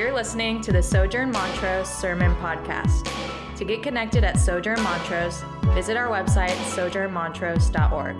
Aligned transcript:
You're 0.00 0.14
listening 0.14 0.62
to 0.62 0.72
the 0.72 0.82
Sojourn 0.82 1.30
Montrose 1.30 1.86
Sermon 1.86 2.34
Podcast. 2.36 3.06
To 3.58 3.66
get 3.66 3.82
connected 3.82 4.24
at 4.24 4.40
Sojourn 4.40 4.82
Montrose, 4.82 5.42
visit 5.74 5.94
our 5.94 6.08
website, 6.08 6.56
sojournmontrose.org. 6.72 8.18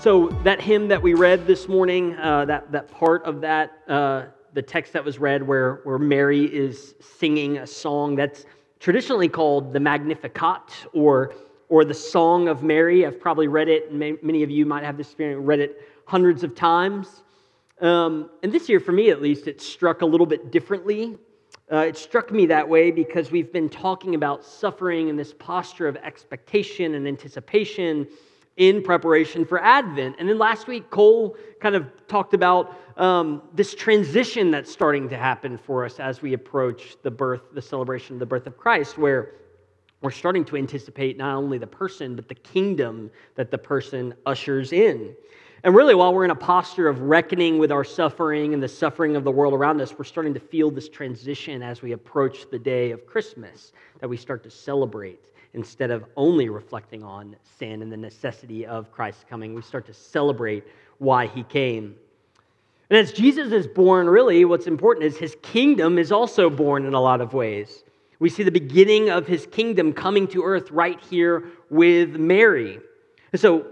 So, 0.00 0.28
that 0.44 0.60
hymn 0.60 0.86
that 0.86 1.02
we 1.02 1.14
read 1.14 1.44
this 1.48 1.66
morning, 1.66 2.14
uh, 2.18 2.44
that, 2.44 2.70
that 2.70 2.88
part 2.88 3.24
of 3.24 3.40
that, 3.40 3.72
uh, 3.88 4.26
the 4.52 4.62
text 4.62 4.92
that 4.92 5.04
was 5.04 5.18
read 5.18 5.42
where, 5.44 5.80
where 5.82 5.98
Mary 5.98 6.44
is 6.44 6.94
singing 7.00 7.58
a 7.58 7.66
song 7.66 8.14
that's 8.14 8.44
traditionally 8.78 9.28
called 9.28 9.72
the 9.72 9.80
Magnificat 9.80 10.86
or, 10.92 11.34
or 11.68 11.84
the 11.84 11.94
Song 11.94 12.46
of 12.46 12.62
Mary. 12.62 13.04
I've 13.04 13.18
probably 13.18 13.48
read 13.48 13.68
it, 13.68 13.90
and 13.90 13.98
may, 13.98 14.14
many 14.22 14.44
of 14.44 14.50
you 14.50 14.66
might 14.66 14.84
have 14.84 14.96
this 14.96 15.08
experience, 15.08 15.44
read 15.44 15.58
it 15.58 15.80
hundreds 16.06 16.44
of 16.44 16.54
times. 16.54 17.21
Um, 17.82 18.30
and 18.44 18.52
this 18.52 18.68
year, 18.68 18.80
for 18.80 18.92
me 18.92 19.10
at 19.10 19.20
least, 19.20 19.48
it 19.48 19.60
struck 19.60 20.02
a 20.02 20.06
little 20.06 20.26
bit 20.26 20.52
differently. 20.52 21.18
Uh, 21.70 21.78
it 21.78 21.96
struck 21.96 22.30
me 22.30 22.46
that 22.46 22.68
way 22.68 22.90
because 22.90 23.30
we've 23.30 23.52
been 23.52 23.68
talking 23.68 24.14
about 24.14 24.44
suffering 24.44 25.10
and 25.10 25.18
this 25.18 25.34
posture 25.34 25.88
of 25.88 25.96
expectation 25.96 26.94
and 26.94 27.08
anticipation 27.08 28.06
in 28.56 28.82
preparation 28.82 29.44
for 29.44 29.60
Advent. 29.62 30.16
And 30.18 30.28
then 30.28 30.38
last 30.38 30.68
week, 30.68 30.90
Cole 30.90 31.36
kind 31.60 31.74
of 31.74 31.90
talked 32.06 32.34
about 32.34 32.78
um, 32.98 33.42
this 33.54 33.74
transition 33.74 34.50
that's 34.50 34.70
starting 34.70 35.08
to 35.08 35.16
happen 35.16 35.58
for 35.58 35.84
us 35.84 35.98
as 35.98 36.22
we 36.22 36.34
approach 36.34 36.96
the 37.02 37.10
birth, 37.10 37.42
the 37.54 37.62
celebration 37.62 38.14
of 38.14 38.20
the 38.20 38.26
birth 38.26 38.46
of 38.46 38.56
Christ, 38.56 38.98
where 38.98 39.32
we're 40.02 40.10
starting 40.10 40.44
to 40.44 40.56
anticipate 40.56 41.16
not 41.16 41.36
only 41.36 41.58
the 41.58 41.66
person, 41.66 42.14
but 42.14 42.28
the 42.28 42.34
kingdom 42.34 43.10
that 43.34 43.50
the 43.50 43.58
person 43.58 44.14
ushers 44.26 44.72
in. 44.72 45.14
And 45.64 45.76
really, 45.76 45.94
while 45.94 46.12
we're 46.12 46.24
in 46.24 46.32
a 46.32 46.36
posture 46.36 46.88
of 46.88 47.02
reckoning 47.02 47.58
with 47.58 47.70
our 47.70 47.84
suffering 47.84 48.52
and 48.52 48.60
the 48.60 48.68
suffering 48.68 49.14
of 49.14 49.22
the 49.22 49.30
world 49.30 49.54
around 49.54 49.80
us, 49.80 49.96
we're 49.96 50.04
starting 50.04 50.34
to 50.34 50.40
feel 50.40 50.72
this 50.72 50.88
transition 50.88 51.62
as 51.62 51.82
we 51.82 51.92
approach 51.92 52.50
the 52.50 52.58
day 52.58 52.90
of 52.90 53.06
Christmas, 53.06 53.72
that 54.00 54.08
we 54.08 54.16
start 54.16 54.42
to 54.42 54.50
celebrate 54.50 55.30
instead 55.54 55.92
of 55.92 56.04
only 56.16 56.48
reflecting 56.48 57.04
on 57.04 57.36
sin 57.58 57.80
and 57.80 57.92
the 57.92 57.96
necessity 57.96 58.66
of 58.66 58.90
Christ's 58.90 59.24
coming. 59.30 59.54
We 59.54 59.62
start 59.62 59.86
to 59.86 59.94
celebrate 59.94 60.64
why 60.98 61.28
he 61.28 61.44
came. 61.44 61.94
And 62.90 62.98
as 62.98 63.12
Jesus 63.12 63.52
is 63.52 63.68
born, 63.68 64.08
really, 64.08 64.44
what's 64.44 64.66
important 64.66 65.06
is 65.06 65.16
his 65.16 65.36
kingdom 65.42 65.96
is 65.96 66.10
also 66.10 66.50
born 66.50 66.86
in 66.86 66.94
a 66.94 67.00
lot 67.00 67.20
of 67.20 67.34
ways. 67.34 67.84
We 68.18 68.30
see 68.30 68.42
the 68.42 68.50
beginning 68.50 69.10
of 69.10 69.28
his 69.28 69.46
kingdom 69.46 69.92
coming 69.92 70.26
to 70.28 70.42
earth 70.42 70.72
right 70.72 71.00
here 71.08 71.44
with 71.70 72.16
Mary. 72.16 72.80
And 73.32 73.40
so, 73.40 73.66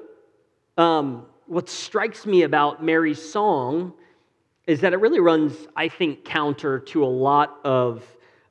um, 0.78 1.27
what 1.50 1.68
strikes 1.68 2.26
me 2.26 2.42
about 2.42 2.80
Mary's 2.80 3.20
song 3.20 3.92
is 4.68 4.80
that 4.82 4.92
it 4.92 5.00
really 5.00 5.18
runs, 5.18 5.52
I 5.74 5.88
think, 5.88 6.24
counter 6.24 6.78
to 6.78 7.04
a 7.04 7.06
lot 7.06 7.58
of 7.64 8.04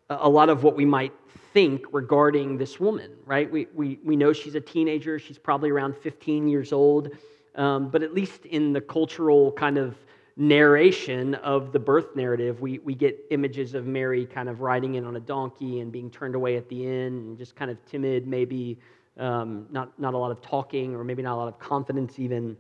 a 0.09 0.27
lot 0.27 0.49
of 0.49 0.63
what 0.63 0.75
we 0.75 0.83
might 0.83 1.13
think 1.53 1.85
regarding 1.93 2.57
this 2.57 2.77
woman, 2.77 3.11
right? 3.25 3.49
We, 3.49 3.67
we, 3.73 3.99
we 4.03 4.15
know 4.17 4.33
she's 4.33 4.55
a 4.55 4.59
teenager. 4.59 5.17
She's 5.17 5.37
probably 5.37 5.69
around 5.69 5.95
15 5.95 6.47
years 6.49 6.73
old. 6.73 7.11
Um, 7.55 7.89
but 7.89 8.03
at 8.03 8.13
least 8.13 8.45
in 8.47 8.73
the 8.73 8.81
cultural 8.81 9.51
kind 9.51 9.77
of 9.77 9.95
narration 10.35 11.35
of 11.35 11.71
the 11.71 11.79
birth 11.79 12.15
narrative, 12.15 12.59
we, 12.59 12.79
we 12.79 12.95
get 12.95 13.19
images 13.29 13.75
of 13.75 13.85
Mary 13.85 14.25
kind 14.25 14.49
of 14.49 14.61
riding 14.61 14.95
in 14.95 15.05
on 15.05 15.15
a 15.15 15.19
donkey 15.19 15.79
and 15.79 15.91
being 15.91 16.09
turned 16.09 16.33
away 16.33 16.57
at 16.57 16.67
the 16.69 16.85
inn 16.85 17.13
and 17.13 17.37
just 17.37 17.55
kind 17.55 17.69
of 17.69 17.77
timid, 17.85 18.27
maybe 18.27 18.79
um, 19.17 19.67
not, 19.69 19.97
not 19.99 20.15
a 20.15 20.17
lot 20.17 20.31
of 20.31 20.41
talking 20.41 20.95
or 20.95 21.03
maybe 21.03 21.21
not 21.21 21.35
a 21.35 21.39
lot 21.39 21.47
of 21.47 21.59
confidence 21.59 22.17
even. 22.17 22.57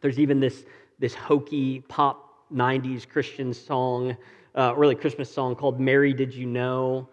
There's 0.00 0.18
even 0.18 0.40
this, 0.40 0.64
this 0.98 1.14
hokey 1.14 1.80
pop 1.80 2.46
90s 2.52 3.08
Christian 3.08 3.52
song, 3.52 4.16
uh, 4.54 4.74
really 4.76 4.94
Christmas 4.94 5.32
song 5.32 5.54
called 5.54 5.80
Mary 5.80 6.12
Did 6.12 6.34
You 6.34 6.46
Know? 6.46 7.08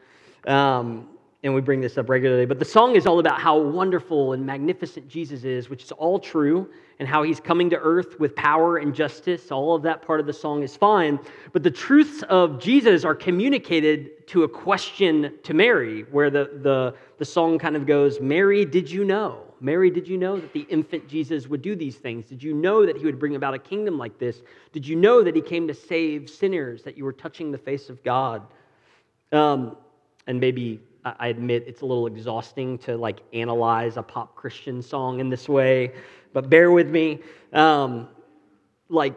Um, 0.46 1.10
and 1.44 1.54
we 1.54 1.62
bring 1.62 1.82
this 1.82 1.98
up 1.98 2.10
regularly. 2.10 2.46
But 2.46 2.60
the 2.60 2.66
song 2.66 2.96
is 2.96 3.06
all 3.06 3.20
about 3.20 3.40
how 3.40 3.58
wonderful 3.58 4.34
and 4.34 4.46
magnificent 4.46 5.08
Jesus 5.08 5.44
is, 5.44 5.70
which 5.70 5.84
is 5.84 5.92
all 5.92 6.20
true, 6.20 6.70
and 7.00 7.08
how 7.08 7.22
he's 7.22 7.40
coming 7.40 7.70
to 7.70 7.78
earth 7.78 8.20
with 8.20 8.36
power 8.36 8.78
and 8.78 8.94
justice. 8.94 9.52
All 9.52 9.76
of 9.76 9.84
that 9.84 10.02
part 10.02 10.20
of 10.20 10.26
the 10.26 10.34
song 10.34 10.64
is 10.64 10.76
fine. 10.76 11.20
But 11.54 11.62
the 11.64 11.72
truths 11.72 12.24
of 12.24 12.60
Jesus 12.60 13.06
are 13.06 13.14
communicated 13.14 14.28
to 14.28 14.44
a 14.44 14.50
question 14.50 15.36
to 15.44 15.54
Mary, 15.54 16.02
where 16.12 16.32
the, 16.32 16.60
the, 16.64 16.96
the 17.20 17.26
song 17.26 17.60
kind 17.60 17.76
of 17.76 17.86
goes, 17.86 18.20
Mary, 18.20 18.66
did 18.66 18.90
you 18.90 19.06
know? 19.06 19.47
Mary, 19.60 19.90
did 19.90 20.08
you 20.08 20.18
know 20.18 20.40
that 20.40 20.54
the 20.54 20.68
infant 20.70 21.08
Jesus 21.08 21.48
would 21.48 21.62
do 21.62 21.76
these 21.76 21.96
things? 21.96 22.26
Did 22.26 22.44
you 22.44 22.54
know 22.54 22.86
that 22.86 22.98
he 22.98 23.06
would 23.06 23.20
bring 23.20 23.36
about 23.36 23.54
a 23.54 23.60
kingdom 23.60 23.98
like 23.98 24.20
this? 24.20 24.42
Did 24.72 24.88
you 24.88 24.96
know 24.96 25.24
that 25.24 25.36
he 25.36 25.42
came 25.42 25.68
to 25.68 25.74
save 25.74 26.30
sinners, 26.30 26.84
that 26.84 26.98
you 26.98 27.04
were 27.06 27.14
touching 27.14 27.52
the 27.52 27.58
face 27.58 27.90
of 27.90 28.04
God? 28.04 28.44
Um, 29.32 29.76
and 30.28 30.40
maybe 30.40 30.82
I 31.04 31.28
admit 31.28 31.64
it's 31.68 31.82
a 31.82 31.86
little 31.86 32.08
exhausting 32.08 32.78
to 32.80 32.98
like 32.98 33.22
analyze 33.34 33.98
a 33.98 34.04
pop 34.04 34.36
Christian 34.36 34.82
song 34.82 35.20
in 35.20 35.30
this 35.30 35.48
way, 35.48 35.94
but 36.34 36.50
bear 36.50 36.72
with 36.72 36.90
me. 36.90 37.22
Um, 37.54 38.10
like, 38.90 39.16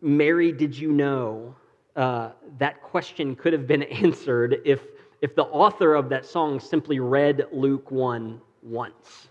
Mary, 0.00 0.52
did 0.52 0.76
you 0.76 0.92
know? 0.92 1.54
Uh, 1.96 2.30
that 2.58 2.80
question 2.82 3.34
could 3.34 3.52
have 3.52 3.66
been 3.66 3.82
answered 4.04 4.60
if, 4.64 4.82
if 5.22 5.34
the 5.34 5.44
author 5.44 5.94
of 5.94 6.08
that 6.08 6.24
song 6.24 6.60
simply 6.60 7.00
read 7.00 7.46
Luke 7.52 7.90
1 7.90 8.40
once. 8.62 9.29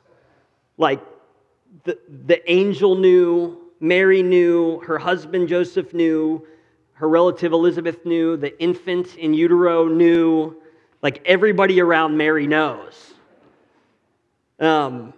Like 0.80 1.02
the, 1.84 2.00
the 2.26 2.52
angel 2.52 2.96
knew, 2.96 3.58
Mary 3.82 4.24
knew, 4.24 4.80
her 4.80 4.98
husband 4.98 5.50
Joseph 5.50 5.94
knew, 5.94 6.48
her 6.94 7.08
relative 7.08 7.52
Elizabeth 7.52 8.06
knew, 8.06 8.38
the 8.38 8.60
infant 8.62 9.18
in 9.18 9.34
utero 9.34 9.88
knew, 9.88 10.56
like 11.02 11.22
everybody 11.26 11.82
around 11.82 12.18
Mary 12.18 12.48
knows. 12.48 13.14
Um, 14.60 15.14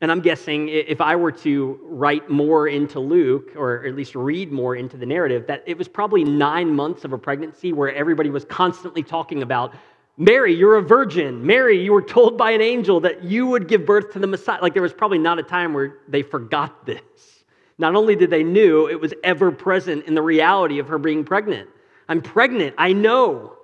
and 0.00 0.12
I'm 0.12 0.20
guessing 0.20 0.68
if 0.68 1.00
I 1.00 1.16
were 1.16 1.32
to 1.32 1.80
write 1.82 2.30
more 2.30 2.68
into 2.68 3.00
Luke, 3.00 3.50
or 3.56 3.84
at 3.84 3.96
least 3.96 4.14
read 4.14 4.52
more 4.52 4.76
into 4.76 4.96
the 4.96 5.06
narrative, 5.06 5.48
that 5.48 5.64
it 5.66 5.76
was 5.76 5.88
probably 5.88 6.22
nine 6.22 6.74
months 6.74 7.04
of 7.04 7.12
a 7.12 7.18
pregnancy 7.18 7.72
where 7.72 7.92
everybody 7.92 8.30
was 8.30 8.44
constantly 8.44 9.02
talking 9.02 9.42
about 9.42 9.74
Mary, 10.18 10.52
you're 10.52 10.76
a 10.76 10.82
virgin. 10.82 11.46
Mary, 11.46 11.80
you 11.80 11.92
were 11.92 12.02
told 12.02 12.36
by 12.36 12.50
an 12.50 12.60
angel 12.60 12.98
that 13.00 13.22
you 13.22 13.46
would 13.46 13.68
give 13.68 13.86
birth 13.86 14.12
to 14.12 14.18
the 14.18 14.26
Messiah. 14.26 14.60
Like 14.60 14.74
there 14.74 14.82
was 14.82 14.92
probably 14.92 15.18
not 15.18 15.38
a 15.38 15.44
time 15.44 15.72
where 15.72 15.98
they 16.08 16.22
forgot 16.22 16.84
this. 16.84 17.44
Not 17.78 17.94
only 17.94 18.16
did 18.16 18.28
they 18.28 18.42
knew, 18.42 18.88
it 18.88 19.00
was 19.00 19.14
ever 19.22 19.52
present 19.52 20.06
in 20.06 20.14
the 20.14 20.22
reality 20.22 20.80
of 20.80 20.88
her 20.88 20.98
being 20.98 21.24
pregnant. 21.24 21.68
I'm 22.08 22.20
pregnant. 22.20 22.74
I 22.76 22.92
know. 22.92 23.56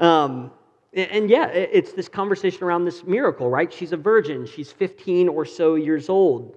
Um, 0.00 0.50
and 0.92 1.30
yeah, 1.30 1.46
it's 1.46 1.92
this 1.92 2.08
conversation 2.08 2.64
around 2.64 2.86
this 2.86 3.04
miracle, 3.04 3.48
right? 3.48 3.72
She's 3.72 3.92
a 3.92 3.96
virgin. 3.96 4.46
She's 4.46 4.72
15 4.72 5.28
or 5.28 5.44
so 5.44 5.76
years 5.76 6.08
old. 6.08 6.56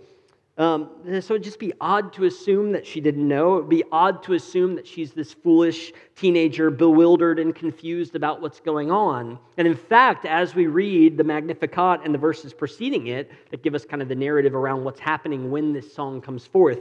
Um, 0.60 0.90
so 1.22 1.36
it'd 1.36 1.44
just 1.44 1.58
be 1.58 1.72
odd 1.80 2.12
to 2.14 2.26
assume 2.26 2.74
that 2.74 2.86
she 2.86 3.00
didn't 3.00 3.26
know. 3.26 3.54
It 3.54 3.62
would 3.62 3.70
be 3.70 3.86
odd 3.94 4.22
to 4.24 4.34
assume 4.34 4.76
that 4.76 4.86
she's 4.86 5.14
this 5.14 5.32
foolish 5.32 5.94
teenager, 6.18 6.70
bewildered 6.70 7.40
and 7.40 7.56
confused 7.56 8.14
about 8.14 8.42
what's 8.42 8.60
going 8.60 8.92
on. 8.92 9.40
And 9.56 9.66
in 9.66 9.76
fact, 9.76 10.26
as 10.26 10.56
we 10.56 10.68
read 10.68 11.16
the 11.16 11.24
Magnificat 11.24 12.02
and 12.04 12.14
the 12.14 12.18
verses 12.18 12.54
preceding 12.54 13.08
it 13.08 13.32
that 13.52 13.64
give 13.64 13.74
us 13.74 13.86
kind 13.86 14.02
of 14.02 14.10
the 14.10 14.16
narrative 14.16 14.54
around 14.54 14.84
what's 14.84 15.00
happening 15.00 15.50
when 15.50 15.72
this 15.72 15.94
song 15.94 16.20
comes 16.20 16.46
forth, 16.46 16.80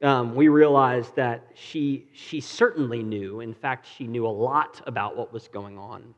um, 0.00 0.34
we 0.34 0.48
realize 0.48 1.10
that 1.10 1.46
she, 1.54 2.08
she 2.14 2.40
certainly 2.40 3.02
knew. 3.02 3.40
In 3.40 3.52
fact, 3.52 3.86
she 3.98 4.06
knew 4.06 4.26
a 4.26 4.28
lot 4.28 4.80
about 4.86 5.14
what 5.14 5.30
was 5.30 5.46
going 5.46 5.76
on. 5.76 6.14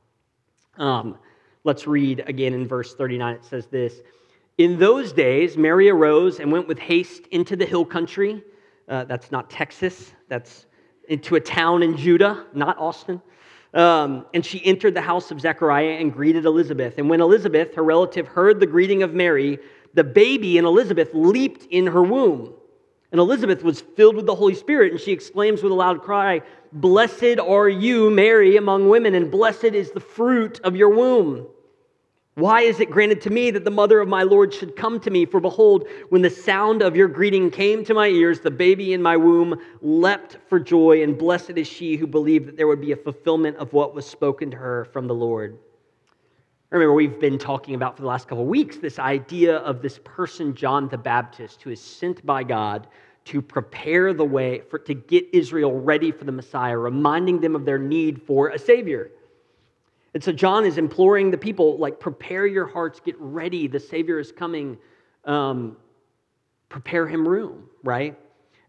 Um, 0.79 1.19
let's 1.65 1.85
read 1.89 2.23
again 2.29 2.55
in 2.55 2.69
verse 2.69 2.95
39. 2.95 3.35
It 3.35 3.45
says 3.45 3.67
this. 3.67 4.03
In 4.59 4.79
those 4.79 5.13
days, 5.13 5.57
Mary 5.57 5.89
arose 5.89 6.39
and 6.39 6.53
went 6.53 6.69
with 6.69 6.79
haste 6.79 7.27
into 7.29 7.57
the 7.57 7.65
hill 7.65 7.85
country. 7.85 8.43
Uh, 8.89 9.05
that's 9.05 9.33
not 9.33 9.49
Texas, 9.49 10.13
that's 10.29 10.67
into 11.09 11.37
a 11.37 11.41
town 11.41 11.83
in 11.83 11.97
Judah, 11.97 12.45
not 12.53 12.79
Austin. 12.79 13.23
Um, 13.75 14.27
and 14.35 14.45
she 14.45 14.65
entered 14.65 14.95
the 14.95 15.01
house 15.01 15.31
of 15.31 15.41
Zechariah 15.41 15.97
and 15.99 16.13
greeted 16.13 16.45
Elizabeth. 16.45 16.99
And 16.99 17.09
when 17.09 17.23
Elizabeth, 17.23 17.75
her 17.75 17.83
relative, 17.83 18.29
heard 18.29 18.61
the 18.61 18.67
greeting 18.67 19.03
of 19.03 19.15
Mary, 19.15 19.59
the 19.95 20.05
baby 20.05 20.59
in 20.59 20.67
Elizabeth 20.67 21.11
leaped 21.15 21.65
in 21.71 21.87
her 21.87 22.03
womb. 22.03 22.53
And 23.11 23.19
Elizabeth 23.19 23.63
was 23.63 23.81
filled 23.81 24.17
with 24.17 24.27
the 24.27 24.35
Holy 24.35 24.55
Spirit, 24.55 24.93
and 24.93 25.01
she 25.01 25.13
exclaims 25.13 25.63
with 25.63 25.73
a 25.73 25.75
loud 25.75 26.03
cry, 26.03 26.43
Blessed 26.73 27.39
are 27.39 27.69
you, 27.69 28.11
Mary, 28.11 28.57
among 28.57 28.89
women, 28.89 29.15
and 29.15 29.31
blessed 29.31 29.65
is 29.65 29.91
the 29.91 30.01
fruit 30.01 30.61
of 30.65 30.77
your 30.77 30.91
womb. 30.91 31.47
Why 32.35 32.63
is 32.63 32.81
it 32.81 32.91
granted 32.91 33.21
to 33.23 33.31
me 33.31 33.51
that 33.51 33.65
the 33.65 33.71
mother 33.71 34.01
of 34.01 34.09
my 34.09 34.23
Lord 34.23 34.55
should 34.55 34.75
come 34.75 34.99
to 35.01 35.11
me? 35.11 35.27
For 35.27 35.39
behold, 35.39 35.87
when 36.09 36.23
the 36.23 36.31
sound 36.31 36.81
of 36.81 36.97
your 36.97 37.09
greeting 37.09 37.51
came 37.51 37.85
to 37.85 37.93
my 37.93 38.09
ears, 38.09 38.41
the 38.41 38.51
baby 38.51 38.95
in 38.95 39.03
my 39.03 39.19
womb 39.19 39.61
leapt 39.83 40.39
for 40.49 40.59
joy, 40.59 41.03
and 41.03 41.19
blessed 41.19 41.59
is 41.59 41.67
she 41.67 41.97
who 41.97 42.07
believed 42.07 42.49
that 42.49 42.57
there 42.57 42.67
would 42.67 42.81
be 42.81 42.93
a 42.93 42.97
fulfillment 42.97 43.59
of 43.59 43.75
what 43.75 43.95
was 43.95 44.07
spoken 44.07 44.51
to 44.51 44.57
her 44.57 44.87
from 44.87 45.07
the 45.07 45.15
Lord. 45.15 45.59
Remember, 46.71 46.95
we've 46.95 47.21
been 47.21 47.39
talking 47.39 47.75
about 47.75 47.97
for 47.97 48.03
the 48.03 48.09
last 48.09 48.29
couple 48.29 48.45
of 48.45 48.49
weeks 48.49 48.79
this 48.79 48.99
idea 48.99 49.59
of 49.59 49.83
this 49.83 50.01
person, 50.03 50.55
John 50.55 50.89
the 50.89 50.97
Baptist, 50.97 51.61
who 51.61 51.69
is 51.69 51.83
sent 51.83 52.25
by 52.25 52.45
God 52.45 52.87
to 53.27 53.43
prepare 53.43 54.15
the 54.15 54.25
way 54.25 54.63
for 54.71 54.79
to 54.79 54.95
get 54.95 55.27
Israel 55.35 55.79
ready 55.79 56.11
for 56.11 56.25
the 56.25 56.33
Messiah, 56.33 56.79
reminding 56.79 57.41
them 57.41 57.55
of 57.55 57.67
their 57.67 57.79
need 57.79 58.23
for 58.23 58.49
a 58.49 58.59
savior. 58.59 59.11
And 60.15 60.23
so 60.23 60.33
John 60.33 60.67
is 60.67 60.79
imploring 60.79 61.31
the 61.31 61.39
people, 61.39 61.79
like, 61.79 61.99
prepare 61.99 62.47
your 62.47 62.67
hearts, 62.67 63.01
get 63.01 63.17
ready. 63.19 63.67
The 63.67 63.81
Savior 63.81 64.19
is 64.19 64.31
coming. 64.31 64.79
Um, 65.25 65.77
prepare 66.73 67.07
him 67.07 67.29
room, 67.29 67.69
right? 67.85 68.19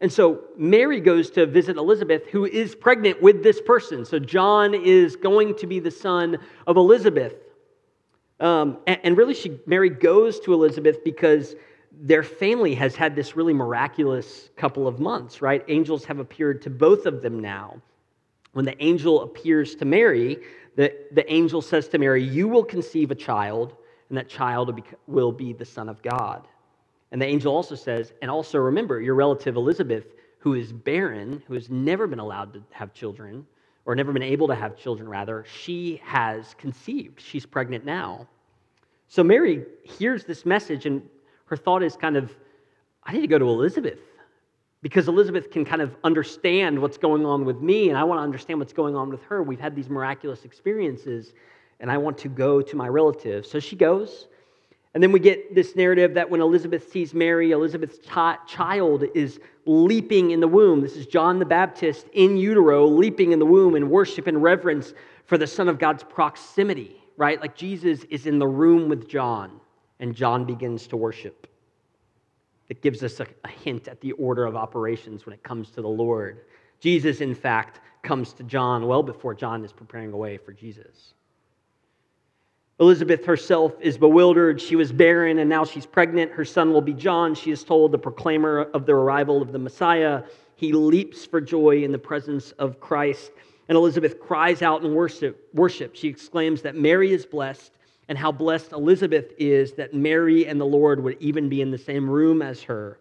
And 0.01 0.12
so 0.12 0.42
Mary 0.57 1.00
goes 1.00 1.31
to 1.31 1.45
visit 1.45 1.78
Elizabeth, 1.78 2.28
who 2.28 2.45
is 2.45 2.75
pregnant 2.75 3.22
with 3.22 3.42
this 3.42 3.62
person. 3.62 4.04
So 4.04 4.19
John 4.19 4.75
is 4.75 5.16
going 5.16 5.56
to 5.56 5.66
be 5.66 5.80
the 5.80 5.90
son 5.90 6.38
of 6.68 6.75
Elizabeth. 6.75 7.36
Um, 8.42 8.78
and, 8.86 9.00
and, 9.04 9.18
really, 9.18 9.34
she, 9.34 9.57
Mary 9.66 9.90
goes 9.90 10.42
to 10.42 10.54
Elizabeth 10.54 11.04
because 11.06 11.56
their 11.94 12.24
family 12.24 12.75
has 12.75 12.95
had 12.95 13.16
this 13.16 13.38
really 13.38 13.54
miraculous 13.54 14.50
couple 14.57 14.88
of 14.88 15.00
months, 15.00 15.42
right? 15.42 15.63
Angels 15.69 16.04
have 16.04 16.19
appeared 16.19 16.62
to 16.63 16.69
both 16.69 17.06
of 17.06 17.22
them 17.22 17.40
now. 17.40 17.81
When 18.54 18.66
the 18.66 18.82
angel 18.82 19.24
appears 19.24 19.76
to 19.76 19.86
Mary, 19.86 20.38
the, 20.76 20.96
the 21.12 21.32
angel 21.32 21.62
says 21.62 21.88
to 21.90 21.98
Mary, 21.98 22.24
You 22.24 22.48
will 22.48 22.64
conceive 22.64 23.12
a 23.12 23.16
child, 23.16 23.76
and 24.10 24.18
that 24.18 24.30
child 24.30 24.68
will 24.68 24.76
be, 24.76 24.84
will 25.08 25.32
be 25.32 25.54
the 25.54 25.66
Son 25.66 25.90
of 25.90 26.02
God. 26.02 26.48
And 27.12 27.22
the 27.22 27.26
angel 27.26 27.54
also 27.54 27.76
says, 27.76 28.14
And 28.22 28.32
also 28.32 28.60
remember, 28.60 29.02
your 29.02 29.16
relative 29.16 29.56
Elizabeth, 29.56 30.06
who 30.40 30.54
is 30.54 30.72
barren, 30.72 31.44
who 31.48 31.56
has 31.56 31.70
never 31.70 32.08
been 32.08 32.20
allowed 32.20 32.54
to 32.54 32.64
have 32.72 32.94
children, 32.94 33.46
or 33.86 33.96
never 33.96 34.14
been 34.14 34.24
able 34.24 34.48
to 34.48 34.56
have 34.56 34.78
children, 34.78 35.10
rather, 35.10 35.46
she 35.46 36.00
has 36.04 36.54
conceived. 36.58 37.20
She's 37.20 37.46
pregnant 37.46 37.86
now. 37.86 38.28
So 39.08 39.24
Mary 39.24 39.66
hears 39.84 40.26
this 40.26 40.46
message, 40.46 40.86
and 40.86 41.02
her 41.46 41.58
thought 41.58 41.84
is 41.84 41.96
kind 41.96 42.18
of, 42.18 42.32
I 43.04 43.14
need 43.14 43.22
to 43.22 43.28
go 43.28 43.40
to 43.40 43.50
Elizabeth 43.50 44.00
because 44.83 45.07
Elizabeth 45.07 45.50
can 45.50 45.63
kind 45.63 45.81
of 45.81 45.95
understand 46.03 46.77
what's 46.77 46.97
going 46.97 47.25
on 47.25 47.45
with 47.45 47.62
me, 47.62 47.89
and 47.89 47.97
I 47.97 48.03
want 48.03 48.19
to 48.19 48.24
understand 48.24 48.59
what's 48.59 48.74
going 48.74 48.95
on 48.95 49.09
with 49.09 49.24
her. 49.24 49.41
We've 49.41 49.59
had 49.59 49.75
these 49.75 49.89
miraculous 49.89 50.44
experiences, 50.44 51.33
and 51.80 51.89
I 51.89 51.97
want 51.97 52.18
to 52.19 52.30
go 52.30 52.62
to 52.62 52.75
my 52.75 52.89
relative. 52.89 53.47
So 53.47 53.59
she 53.59 53.75
goes. 53.75 54.27
And 54.94 55.01
then 55.01 55.12
we 55.12 55.19
get 55.19 55.56
this 55.56 55.75
narrative 55.75 56.13
that 56.13 56.30
when 56.30 56.39
Elizabeth 56.39 56.91
sees 56.91 57.15
Mary, 57.15 57.51
Elizabeth's 57.51 57.97
child 58.45 59.06
is 59.15 59.39
leaping 59.65 60.31
in 60.31 60.39
the 60.39 60.47
womb. 60.47 60.81
This 60.81 60.97
is 60.97 61.07
John 61.07 61.39
the 61.39 61.45
Baptist 61.45 62.06
in 62.13 62.38
utero, 62.38 62.85
leaping 62.85 63.31
in 63.31 63.39
the 63.39 63.45
womb 63.45 63.75
in 63.75 63.89
worship 63.89 64.27
and 64.27 64.44
reverence 64.44 64.94
for 65.25 65.39
the 65.39 65.47
Son 65.47 65.68
of 65.68 65.80
God's 65.80 66.03
proximity, 66.03 67.01
right? 67.18 67.41
Like 67.41 67.56
Jesus 67.56 68.03
is 68.12 68.27
in 68.27 68.38
the 68.38 68.47
room 68.47 68.88
with 68.88 69.09
John, 69.09 69.59
and 70.00 70.13
John 70.13 70.45
begins 70.45 70.85
to 70.88 70.97
worship. 70.97 71.47
It 72.69 72.81
gives 72.81 73.04
us 73.04 73.19
a, 73.19 73.27
a 73.44 73.50
hint 73.50 73.88
at 73.88 74.01
the 74.01 74.13
order 74.13 74.45
of 74.45 74.56
operations 74.56 75.25
when 75.25 75.33
it 75.33 75.44
comes 75.44 75.69
to 75.71 75.81
the 75.81 75.88
Lord. 75.88 76.42
Jesus, 76.80 77.21
in 77.21 77.36
fact, 77.36 77.81
comes 78.04 78.33
to 78.33 78.44
John 78.44 78.88
well 78.88 79.04
before 79.04 79.33
John 79.33 79.63
is 79.63 79.71
preparing 79.71 80.12
a 80.12 80.18
way 80.18 80.38
for 80.38 80.51
Jesus. 80.51 81.13
Elizabeth 82.80 83.25
herself 83.25 83.74
is 83.80 83.98
bewildered. 83.98 84.60
She 84.60 84.75
was 84.75 84.92
barren 84.92 85.39
and 85.39 85.50
now 85.50 85.63
she's 85.63 85.86
pregnant. 85.86 86.31
Her 86.31 86.44
son 86.44 86.74
will 86.74 86.81
be 86.81 86.94
John. 86.94 87.36
She 87.36 87.51
is 87.51 87.63
told 87.63 87.92
the 87.92 88.00
proclaimer 88.00 88.62
of 88.74 88.86
the 88.86 88.94
arrival 88.94 89.42
of 89.42 89.51
the 89.51 89.59
Messiah. 89.59 90.24
He 90.56 90.74
leaps 90.74 91.25
for 91.25 91.39
joy 91.39 91.83
in 91.83 91.92
the 91.92 92.00
presence 92.00 92.51
of 92.54 92.80
Christ. 92.80 93.31
And 93.69 93.77
Elizabeth 93.77 94.19
cries 94.19 94.62
out 94.62 94.83
in 94.83 94.94
worship. 94.94 95.50
worship. 95.54 95.95
She 95.95 96.07
exclaims 96.07 96.62
that 96.63 96.75
Mary 96.75 97.13
is 97.13 97.25
blessed 97.25 97.71
and 98.10 98.18
how 98.18 98.32
blessed 98.32 98.72
Elizabeth 98.72 99.32
is 99.38 99.74
that 99.74 99.94
Mary 99.94 100.48
and 100.48 100.60
the 100.60 100.66
Lord 100.66 101.02
would 101.02 101.18
even 101.20 101.50
be 101.50 101.62
in 101.62 101.72
the 101.72 101.78
same 101.78 102.10
room 102.10 102.42
as 102.42 102.62
her. 102.64 103.00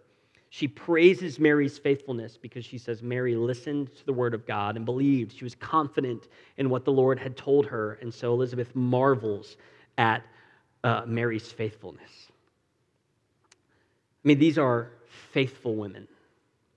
She 0.50 0.68
praises 0.68 1.38
Mary's 1.38 1.78
faithfulness 1.78 2.36
because 2.36 2.64
she 2.64 2.76
says 2.76 3.02
Mary 3.02 3.34
listened 3.34 3.94
to 3.96 4.04
the 4.04 4.12
word 4.12 4.34
of 4.34 4.46
God 4.46 4.76
and 4.76 4.84
believed. 4.84 5.32
She 5.32 5.44
was 5.44 5.54
confident 5.54 6.28
in 6.58 6.68
what 6.68 6.84
the 6.84 6.92
Lord 6.92 7.18
had 7.18 7.36
told 7.38 7.64
her. 7.66 7.94
And 8.02 8.12
so 8.12 8.34
Elizabeth 8.34 8.74
marvels 8.76 9.56
at 9.96 10.22
uh, 10.84 11.04
Mary's 11.06 11.50
faithfulness. 11.50 12.10
I 13.50 14.28
mean, 14.28 14.38
these 14.38 14.58
are 14.58 14.90
faithful 15.32 15.74
women. 15.74 16.06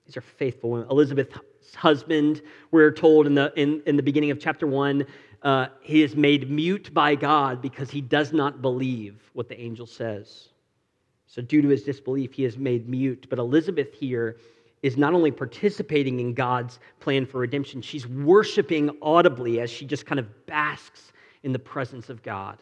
These 0.06 0.16
are 0.16 0.22
faithful 0.22 0.70
women. 0.70 0.88
Elizabeth's 0.90 1.74
husband, 1.74 2.40
we're 2.70 2.90
told 2.90 3.26
in 3.26 3.34
the, 3.34 3.52
in, 3.56 3.82
in 3.86 3.96
the 3.96 4.02
beginning 4.02 4.30
of 4.30 4.40
chapter 4.40 4.66
1, 4.66 5.04
uh, 5.42 5.66
he 5.80 6.02
is 6.02 6.16
made 6.16 6.50
mute 6.50 6.92
by 6.92 7.14
God 7.14 7.60
because 7.62 7.90
he 7.90 8.00
does 8.00 8.32
not 8.32 8.62
believe 8.62 9.20
what 9.32 9.48
the 9.48 9.60
angel 9.60 9.86
says. 9.86 10.48
So, 11.26 11.42
due 11.42 11.62
to 11.62 11.68
his 11.68 11.82
disbelief, 11.82 12.32
he 12.32 12.44
is 12.44 12.56
made 12.56 12.88
mute. 12.88 13.26
But 13.28 13.38
Elizabeth 13.38 13.92
here 13.92 14.36
is 14.82 14.96
not 14.96 15.14
only 15.14 15.30
participating 15.30 16.20
in 16.20 16.34
God's 16.34 16.78
plan 17.00 17.26
for 17.26 17.38
redemption, 17.38 17.82
she's 17.82 18.06
worshiping 18.06 18.90
audibly 19.02 19.60
as 19.60 19.70
she 19.70 19.84
just 19.84 20.06
kind 20.06 20.18
of 20.18 20.46
basks 20.46 21.12
in 21.42 21.52
the 21.52 21.58
presence 21.58 22.08
of 22.08 22.22
God. 22.22 22.58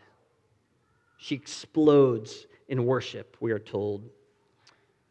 She 1.19 1.35
explodes 1.35 2.47
in 2.69 2.85
worship, 2.85 3.37
we 3.41 3.53
are 3.53 3.59
told. 3.59 4.09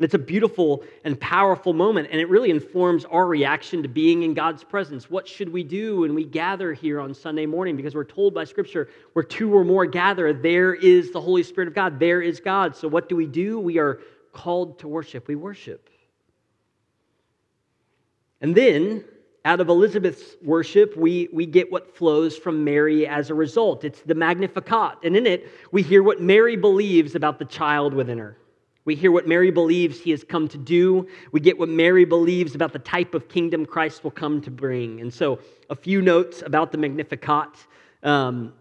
It's 0.03 0.13
a 0.13 0.19
beautiful 0.19 0.83
and 1.03 1.19
powerful 1.19 1.73
moment, 1.73 2.09
and 2.11 2.19
it 2.19 2.29
really 2.29 2.49
informs 2.49 3.05
our 3.05 3.25
reaction 3.25 3.81
to 3.83 3.89
being 3.89 4.23
in 4.23 4.33
God's 4.33 4.63
presence. 4.63 5.09
What 5.09 5.27
should 5.27 5.49
we 5.49 5.63
do 5.63 6.01
when 6.01 6.13
we 6.13 6.25
gather 6.25 6.73
here 6.73 6.99
on 6.99 7.13
Sunday 7.13 7.45
morning? 7.45 7.75
Because 7.77 7.95
we're 7.95 8.03
told 8.03 8.33
by 8.33 8.43
Scripture, 8.43 8.89
where 9.13 9.23
two 9.23 9.55
or 9.55 9.63
more 9.63 9.85
gather, 9.85 10.33
there 10.33 10.73
is 10.73 11.11
the 11.11 11.21
Holy 11.21 11.43
Spirit 11.43 11.67
of 11.67 11.75
God, 11.75 11.99
there 11.99 12.21
is 12.21 12.39
God. 12.39 12.75
So, 12.75 12.87
what 12.87 13.07
do 13.07 13.15
we 13.15 13.25
do? 13.25 13.59
We 13.59 13.77
are 13.77 13.99
called 14.33 14.79
to 14.79 14.87
worship. 14.87 15.27
We 15.27 15.35
worship. 15.35 15.89
And 18.41 18.53
then, 18.53 19.05
out 19.45 19.61
of 19.61 19.69
Elizabeth's 19.69 20.35
worship, 20.43 20.97
we, 20.97 21.29
we 21.31 21.45
get 21.45 21.71
what 21.71 21.95
flows 21.95 22.37
from 22.37 22.63
Mary 22.63 23.07
as 23.07 23.29
a 23.29 23.33
result. 23.33 23.83
It's 23.83 24.01
the 24.01 24.15
Magnificat. 24.15 24.97
And 25.03 25.15
in 25.15 25.25
it, 25.25 25.49
we 25.71 25.81
hear 25.81 26.03
what 26.03 26.21
Mary 26.21 26.55
believes 26.55 27.15
about 27.15 27.39
the 27.39 27.45
child 27.45 27.93
within 27.93 28.17
her. 28.17 28.37
We 28.85 28.95
hear 28.95 29.11
what 29.11 29.27
Mary 29.27 29.51
believes 29.51 29.99
he 29.99 30.11
has 30.11 30.23
come 30.23 30.47
to 30.49 30.57
do. 30.57 31.07
We 31.31 31.39
get 31.39 31.57
what 31.57 31.69
Mary 31.69 32.03
believes 32.05 32.53
about 32.53 32.73
the 32.73 32.79
type 32.79 33.13
of 33.13 33.29
kingdom 33.29 33.65
Christ 33.65 34.03
will 34.03 34.11
come 34.11 34.41
to 34.41 34.51
bring. 34.51 34.99
And 34.99 35.13
so, 35.13 35.39
a 35.69 35.75
few 35.75 36.01
notes 36.01 36.41
about 36.45 36.71
the 36.71 36.77
Magnificat. 36.77 37.49
Um, 38.03 38.53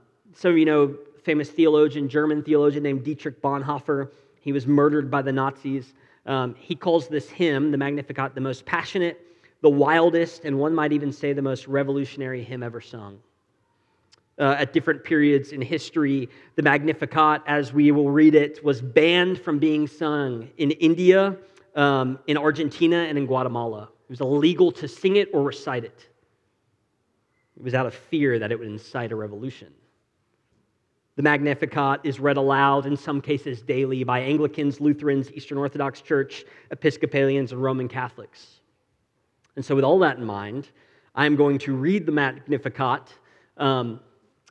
of 0.44 0.56
you 0.56 0.64
know, 0.64 0.96
famous 1.24 1.50
theologian, 1.50 2.08
German 2.08 2.42
theologian 2.42 2.84
named 2.84 3.04
Dietrich 3.04 3.42
Bonhoeffer, 3.42 4.10
he 4.40 4.52
was 4.52 4.66
murdered 4.66 5.10
by 5.10 5.22
the 5.22 5.32
Nazis. 5.32 5.94
Um, 6.26 6.54
he 6.54 6.74
calls 6.76 7.08
this 7.08 7.28
hymn, 7.28 7.70
the 7.70 7.78
Magnificat, 7.78 8.34
the 8.34 8.40
most 8.40 8.64
passionate, 8.64 9.20
the 9.60 9.70
wildest, 9.70 10.44
and 10.44 10.58
one 10.58 10.74
might 10.74 10.92
even 10.92 11.12
say 11.12 11.32
the 11.32 11.42
most 11.42 11.66
revolutionary 11.66 12.42
hymn 12.42 12.62
ever 12.62 12.80
sung 12.80 13.18
uh, 14.38 14.56
at 14.58 14.72
different 14.72 15.04
periods 15.04 15.52
in 15.52 15.60
history. 15.60 16.28
The 16.56 16.62
Magnificat, 16.62 17.42
as 17.46 17.72
we 17.72 17.90
will 17.92 18.10
read 18.10 18.34
it, 18.34 18.64
was 18.64 18.80
banned 18.80 19.40
from 19.40 19.58
being 19.58 19.86
sung 19.86 20.48
in 20.56 20.70
India, 20.72 21.36
um, 21.74 22.18
in 22.26 22.36
Argentina, 22.36 22.96
and 22.96 23.18
in 23.18 23.26
Guatemala. 23.26 23.88
It 24.04 24.10
was 24.10 24.20
illegal 24.20 24.72
to 24.72 24.88
sing 24.88 25.16
it 25.16 25.28
or 25.32 25.42
recite 25.42 25.84
it. 25.84 26.08
It 27.56 27.62
was 27.62 27.74
out 27.74 27.86
of 27.86 27.94
fear 27.94 28.38
that 28.38 28.50
it 28.50 28.58
would 28.58 28.68
incite 28.68 29.12
a 29.12 29.16
revolution. 29.16 29.72
The 31.16 31.22
Magnificat 31.22 32.00
is 32.04 32.18
read 32.18 32.38
aloud, 32.38 32.86
in 32.86 32.96
some 32.96 33.20
cases 33.20 33.60
daily, 33.60 34.02
by 34.02 34.20
Anglicans, 34.20 34.80
Lutherans, 34.80 35.30
Eastern 35.32 35.58
Orthodox 35.58 36.00
Church, 36.00 36.44
Episcopalians, 36.70 37.52
and 37.52 37.62
Roman 37.62 37.86
Catholics. 37.86 38.60
And 39.56 39.64
so, 39.64 39.74
with 39.74 39.84
all 39.84 39.98
that 39.98 40.16
in 40.16 40.24
mind, 40.24 40.68
I 41.14 41.26
am 41.26 41.36
going 41.36 41.58
to 41.58 41.74
read 41.74 42.06
the 42.06 42.12
Magnificat 42.12 43.12
um, 43.58 44.00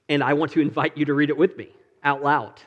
and 0.10 0.24
I 0.24 0.34
want 0.34 0.52
to 0.54 0.62
invite 0.62 0.98
you 0.98 1.06
to 1.06 1.14
read 1.14 1.30
it 1.30 1.38
with 1.38 1.58
me 1.58 1.70
out 2.04 2.24
loud. 2.24 2.60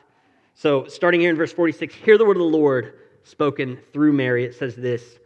So, 0.55 0.87
starting 0.87 1.19
here 1.19 1.29
in 1.29 1.35
verse 1.35 1.51
46, 1.51 1.93
hear 1.93 2.17
the 2.17 2.25
word 2.25 2.37
of 2.37 2.43
the 2.43 2.57
Lord 2.57 2.93
spoken 3.23 3.77
through 3.91 4.13
Mary. 4.13 4.45
It 4.45 4.55
says 4.55 4.75
this 4.75 5.19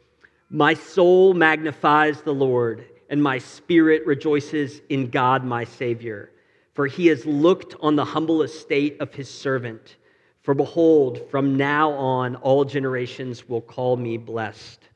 My 0.50 0.74
soul 0.74 1.34
magnifies 1.34 2.22
the 2.22 2.34
Lord, 2.34 2.86
and 3.10 3.22
my 3.22 3.38
spirit 3.38 4.06
rejoices 4.06 4.82
in 4.90 5.10
God 5.10 5.44
my 5.44 5.64
Savior, 5.64 6.32
for 6.74 6.88
he 6.88 7.08
has 7.08 7.26
looked 7.26 7.76
on 7.80 7.96
the 7.96 8.06
humble 8.06 8.42
estate 8.42 8.98
of 9.00 9.14
his 9.14 9.30
servant. 9.30 9.98
For 10.42 10.54
behold, 10.56 11.30
from 11.30 11.58
now 11.58 11.92
on 11.92 12.36
all 12.38 12.66
generations 12.66 13.48
will 13.48 13.62
call 13.62 13.98
me 13.98 14.18
blessed. 14.18 14.90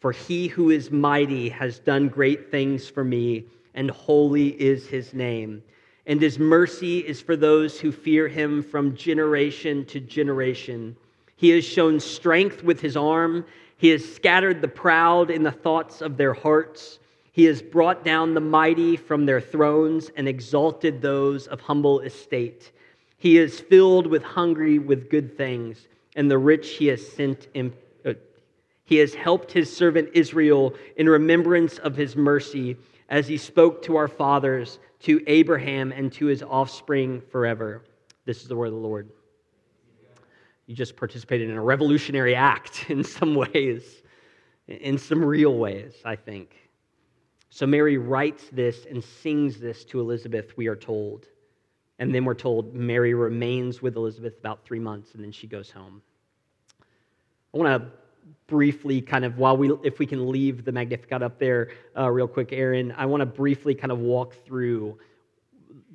For 0.00 0.10
he 0.10 0.48
who 0.48 0.70
is 0.70 0.90
mighty 0.90 1.48
has 1.50 1.78
done 1.78 2.08
great 2.08 2.50
things 2.50 2.88
for 2.88 3.04
me, 3.04 3.46
and 3.74 3.90
holy 3.90 4.48
is 4.60 4.88
his 4.88 5.14
name 5.14 5.62
and 6.06 6.22
his 6.22 6.38
mercy 6.38 7.00
is 7.00 7.20
for 7.20 7.36
those 7.36 7.80
who 7.80 7.90
fear 7.90 8.28
him 8.28 8.62
from 8.62 8.96
generation 8.96 9.84
to 9.86 9.98
generation. 10.00 10.96
He 11.36 11.50
has 11.50 11.64
shown 11.64 11.98
strength 11.98 12.62
with 12.62 12.80
his 12.80 12.96
arm. 12.96 13.44
He 13.76 13.88
has 13.88 14.14
scattered 14.14 14.62
the 14.62 14.68
proud 14.68 15.30
in 15.30 15.42
the 15.42 15.50
thoughts 15.50 16.00
of 16.00 16.16
their 16.16 16.32
hearts. 16.32 17.00
He 17.32 17.44
has 17.44 17.60
brought 17.60 18.04
down 18.04 18.32
the 18.34 18.40
mighty 18.40 18.96
from 18.96 19.26
their 19.26 19.40
thrones 19.40 20.10
and 20.16 20.28
exalted 20.28 21.02
those 21.02 21.48
of 21.48 21.60
humble 21.60 22.00
estate. 22.00 22.72
He 23.18 23.36
is 23.36 23.60
filled 23.60 24.06
with 24.06 24.22
hungry 24.22 24.78
with 24.78 25.10
good 25.10 25.36
things, 25.36 25.88
and 26.14 26.30
the 26.30 26.38
rich 26.38 26.70
he 26.76 26.86
has 26.86 27.06
sent 27.06 27.48
in, 27.52 27.74
uh, 28.04 28.14
He 28.84 28.96
has 28.96 29.14
helped 29.14 29.52
his 29.52 29.74
servant 29.74 30.10
Israel 30.14 30.74
in 30.96 31.08
remembrance 31.08 31.78
of 31.78 31.96
his 31.96 32.16
mercy 32.16 32.76
as 33.08 33.28
he 33.28 33.36
spoke 33.36 33.82
to 33.82 33.96
our 33.96 34.08
fathers, 34.08 34.78
to 35.00 35.22
Abraham, 35.26 35.92
and 35.92 36.12
to 36.12 36.26
his 36.26 36.42
offspring 36.42 37.20
forever. 37.30 37.84
This 38.24 38.42
is 38.42 38.48
the 38.48 38.56
word 38.56 38.66
of 38.66 38.72
the 38.72 38.80
Lord. 38.80 39.10
You 40.66 40.74
just 40.74 40.96
participated 40.96 41.48
in 41.48 41.56
a 41.56 41.62
revolutionary 41.62 42.34
act 42.34 42.86
in 42.90 43.04
some 43.04 43.34
ways, 43.34 44.02
in 44.66 44.98
some 44.98 45.24
real 45.24 45.56
ways, 45.56 45.94
I 46.04 46.16
think. 46.16 46.56
So 47.50 47.66
Mary 47.66 47.96
writes 47.96 48.44
this 48.52 48.86
and 48.90 49.02
sings 49.02 49.58
this 49.58 49.84
to 49.86 50.00
Elizabeth, 50.00 50.56
we 50.56 50.66
are 50.66 50.76
told. 50.76 51.26
And 51.98 52.14
then 52.14 52.24
we're 52.24 52.34
told 52.34 52.74
Mary 52.74 53.14
remains 53.14 53.80
with 53.80 53.96
Elizabeth 53.96 54.38
about 54.38 54.64
three 54.64 54.78
months 54.78 55.14
and 55.14 55.24
then 55.24 55.32
she 55.32 55.46
goes 55.46 55.70
home. 55.70 56.02
I 57.54 57.58
want 57.58 57.82
to 57.82 57.90
briefly 58.46 59.00
kind 59.00 59.24
of 59.24 59.38
while 59.38 59.56
we 59.56 59.72
if 59.82 59.98
we 59.98 60.06
can 60.06 60.30
leave 60.30 60.64
the 60.64 60.72
magnificat 60.72 61.22
up 61.22 61.38
there 61.38 61.70
uh, 61.96 62.10
real 62.10 62.28
quick 62.28 62.52
aaron 62.52 62.92
i 62.96 63.04
want 63.04 63.20
to 63.20 63.26
briefly 63.26 63.74
kind 63.74 63.90
of 63.90 63.98
walk 63.98 64.34
through 64.44 64.96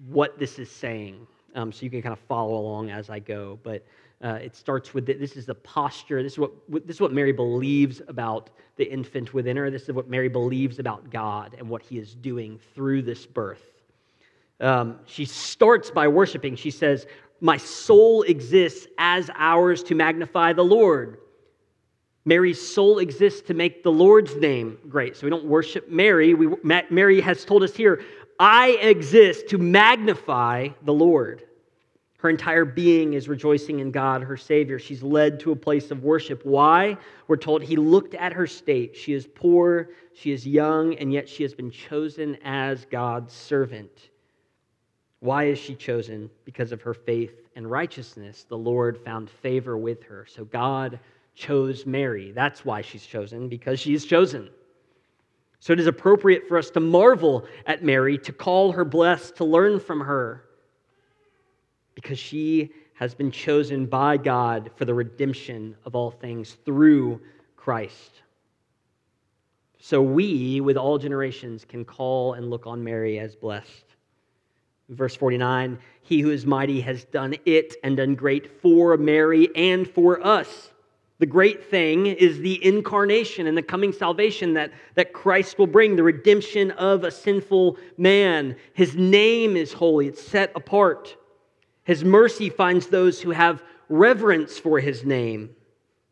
what 0.08 0.38
this 0.38 0.60
is 0.60 0.70
saying 0.70 1.28
um, 1.56 1.72
so 1.72 1.84
you 1.84 1.90
can 1.90 2.02
kind 2.02 2.14
of 2.14 2.20
follow 2.20 2.56
along 2.56 2.90
as 2.90 3.10
i 3.10 3.20
go. 3.20 3.60
But 3.64 3.86
uh, 4.24 4.36
it 4.36 4.56
starts 4.56 4.94
with 4.94 5.06
the, 5.06 5.14
this 5.14 5.36
is 5.36 5.46
the 5.46 5.56
posture 5.56 6.22
this 6.22 6.34
is 6.34 6.40
what 6.40 6.52
this 6.70 6.98
is 6.98 7.02
what 7.02 7.12
mary 7.12 7.32
believes 7.32 8.02
about 8.08 8.52
the 8.76 8.86
infant 8.86 9.34
within 9.34 9.58
her 9.58 9.72
this 9.72 9.84
is 9.84 9.92
what 9.94 10.08
mary 10.10 10.30
believes 10.30 10.78
about 10.78 11.10
god 11.10 11.56
and 11.58 11.68
what 11.68 11.82
he 11.82 11.98
is 11.98 12.16
doing 12.16 12.60
through 12.76 13.02
this 13.02 13.26
birth. 13.26 13.64
Um, 14.60 15.00
she 15.08 15.26
starts 15.26 15.90
by 15.90 16.08
worshiping. 16.08 16.56
She 16.56 16.70
says 16.70 17.08
my 17.40 17.58
soul 17.58 18.22
exists 18.24 18.86
as 19.00 19.32
ours 19.36 19.82
to 19.84 19.96
magnify 19.96 20.54
the 20.54 20.64
lord 20.64 21.18
Mary's 22.26 22.62
soul 22.62 23.00
exists 23.00 23.42
to 23.42 23.54
make 23.54 23.84
the 23.84 23.92
Lord's 23.92 24.36
name 24.36 24.78
great. 24.88 25.18
So 25.18 25.26
we 25.26 25.32
don't 25.32 25.46
worship 25.46 25.90
Mary. 25.90 26.34
We, 26.34 26.56
Mary 26.64 27.20
has 27.22 27.44
told 27.46 27.64
us 27.64 27.76
here, 27.76 28.04
I 28.40 28.70
exist 28.82 29.50
to 29.50 29.58
magnify 29.58 30.70
the 30.84 30.94
Lord. 30.94 31.44
Her 32.22 32.30
entire 32.30 32.66
being 32.66 33.14
is 33.14 33.28
rejoicing 33.28 33.80
in 33.80 33.90
God, 33.90 34.22
her 34.22 34.38
Savior. 34.38 34.78
She's 34.78 35.02
led 35.02 35.40
to 35.40 35.52
a 35.52 35.56
place 35.56 35.90
of 35.90 36.04
worship. 36.04 36.46
Why? 36.46 36.98
We're 37.28 37.38
told 37.38 37.64
he 37.64 37.76
looked 37.76 38.14
at 38.14 38.34
her 38.34 38.46
state. 38.46 38.96
She 38.96 39.14
is 39.14 39.26
poor, 39.26 39.90
she 40.14 40.32
is 40.32 40.46
young, 40.46 40.94
and 40.96 41.12
yet 41.12 41.28
she 41.28 41.42
has 41.42 41.56
been 41.56 41.72
chosen 41.72 42.38
as 42.44 42.86
God's 42.86 43.34
servant. 43.34 44.12
Why 45.20 45.46
is 45.46 45.58
she 45.58 45.74
chosen? 45.74 46.30
Because 46.46 46.72
of 46.72 46.82
her 46.84 46.94
faith 46.94 47.34
and 47.56 47.70
righteousness. 47.70 48.46
The 48.48 48.58
Lord 48.58 49.00
found 49.00 49.28
favor 49.28 49.76
with 49.76 50.04
her. 50.04 50.28
So 50.30 50.46
God 50.46 51.00
chose 51.36 51.86
Mary. 51.86 52.32
That's 52.32 52.66
why 52.66 52.82
she's 52.82 53.06
chosen, 53.06 53.48
because 53.50 53.80
she's 53.80 54.06
chosen. 54.06 54.50
So 55.60 55.74
it 55.74 55.80
is 55.80 55.88
appropriate 55.88 56.48
for 56.48 56.58
us 56.58 56.70
to 56.72 56.80
marvel 56.80 57.46
at 57.66 57.84
Mary, 57.84 58.18
to 58.20 58.34
call 58.34 58.72
her 58.72 58.84
blessed, 58.84 59.36
to 59.38 59.46
learn 59.46 59.80
from 59.80 60.00
her, 60.00 60.46
because 61.94 62.18
she 62.18 62.72
has 62.96 63.14
been 63.14 63.32
chosen 63.32 63.86
by 63.86 64.18
God 64.18 64.72
for 64.76 64.86
the 64.86 64.94
redemption 64.94 65.76
of 65.86 65.96
all 65.96 66.12
things 66.12 66.58
through 66.66 67.22
Christ. 67.56 68.22
So 69.80 70.02
we, 70.02 70.62
with 70.62 70.78
all 70.78 71.00
generations, 71.00 71.66
can 71.66 71.86
call 71.86 72.34
and 72.34 72.50
look 72.50 72.68
on 72.68 72.84
Mary 72.84 73.20
as 73.20 73.36
blessed. 73.36 73.86
Verse 74.90 75.16
49 75.16 75.80
He 76.02 76.22
who 76.22 76.30
is 76.30 76.46
mighty 76.46 76.82
has 76.82 77.06
done 77.06 77.36
it 77.46 77.76
and 77.84 77.98
done 77.98 78.14
great 78.14 78.62
for 78.62 78.98
Mary 78.98 79.50
and 79.56 79.90
for 79.90 80.26
us 80.26 80.72
the 81.22 81.28
great 81.28 81.64
thing 81.64 82.08
is 82.08 82.40
the 82.40 82.66
incarnation 82.66 83.46
and 83.46 83.56
the 83.56 83.62
coming 83.62 83.94
salvation 83.94 84.56
that, 84.56 84.72
that 84.96 85.14
Christ 85.14 85.60
will 85.60 85.68
bring, 85.68 85.96
the 85.96 86.02
redemption 86.02 86.72
of 86.72 87.04
a 87.04 87.12
sinful 87.12 87.78
man. 87.96 88.56
His 88.74 88.96
name 88.96 89.56
is 89.56 89.72
holy, 89.72 90.08
it's 90.08 90.20
set 90.20 90.52
apart. 90.56 91.16
His 91.84 92.04
mercy 92.04 92.50
finds 92.50 92.88
those 92.88 93.22
who 93.22 93.30
have 93.30 93.62
reverence 93.88 94.58
for 94.58 94.80
his 94.80 95.06
name. 95.06 95.52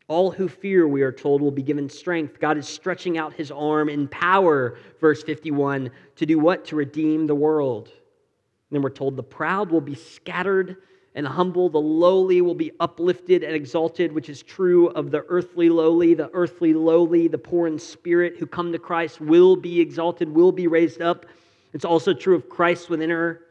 All 0.06 0.30
who 0.30 0.46
fear, 0.46 0.86
we 0.86 1.02
are 1.02 1.10
told, 1.10 1.42
will 1.42 1.50
be 1.50 1.62
given 1.64 1.88
strength. 1.88 2.38
God 2.38 2.56
is 2.56 2.68
stretching 2.68 3.18
out 3.18 3.34
his 3.34 3.50
arm 3.50 3.88
in 3.88 4.06
power, 4.06 4.78
verse 5.00 5.24
51, 5.24 5.90
to 6.16 6.26
do 6.26 6.38
what? 6.38 6.64
To 6.66 6.76
redeem 6.76 7.26
the 7.26 7.34
world. 7.34 7.88
And 7.88 8.76
then 8.76 8.82
we're 8.82 8.90
told 8.90 9.16
the 9.16 9.24
proud 9.24 9.72
will 9.72 9.80
be 9.80 9.96
scattered 9.96 10.76
and 11.14 11.26
humble, 11.26 11.68
the 11.68 11.80
lowly 11.80 12.40
will 12.40 12.54
be 12.54 12.70
uplifted 12.78 13.42
and 13.42 13.54
exalted, 13.54 14.12
which 14.12 14.28
is 14.28 14.42
true 14.42 14.88
of 14.90 15.10
the 15.10 15.24
earthly 15.28 15.68
lowly. 15.68 16.14
The 16.14 16.30
earthly 16.32 16.72
lowly, 16.72 17.26
the 17.26 17.38
poor 17.38 17.66
in 17.66 17.78
spirit 17.78 18.36
who 18.38 18.46
come 18.46 18.70
to 18.72 18.78
Christ 18.78 19.20
will 19.20 19.56
be 19.56 19.80
exalted, 19.80 20.28
will 20.28 20.52
be 20.52 20.66
raised 20.68 21.02
up. 21.02 21.26
It's 21.72 21.84
also 21.84 22.14
true 22.14 22.36
of 22.36 22.48
Christ 22.48 22.88
within 22.90 23.10
her, 23.10 23.42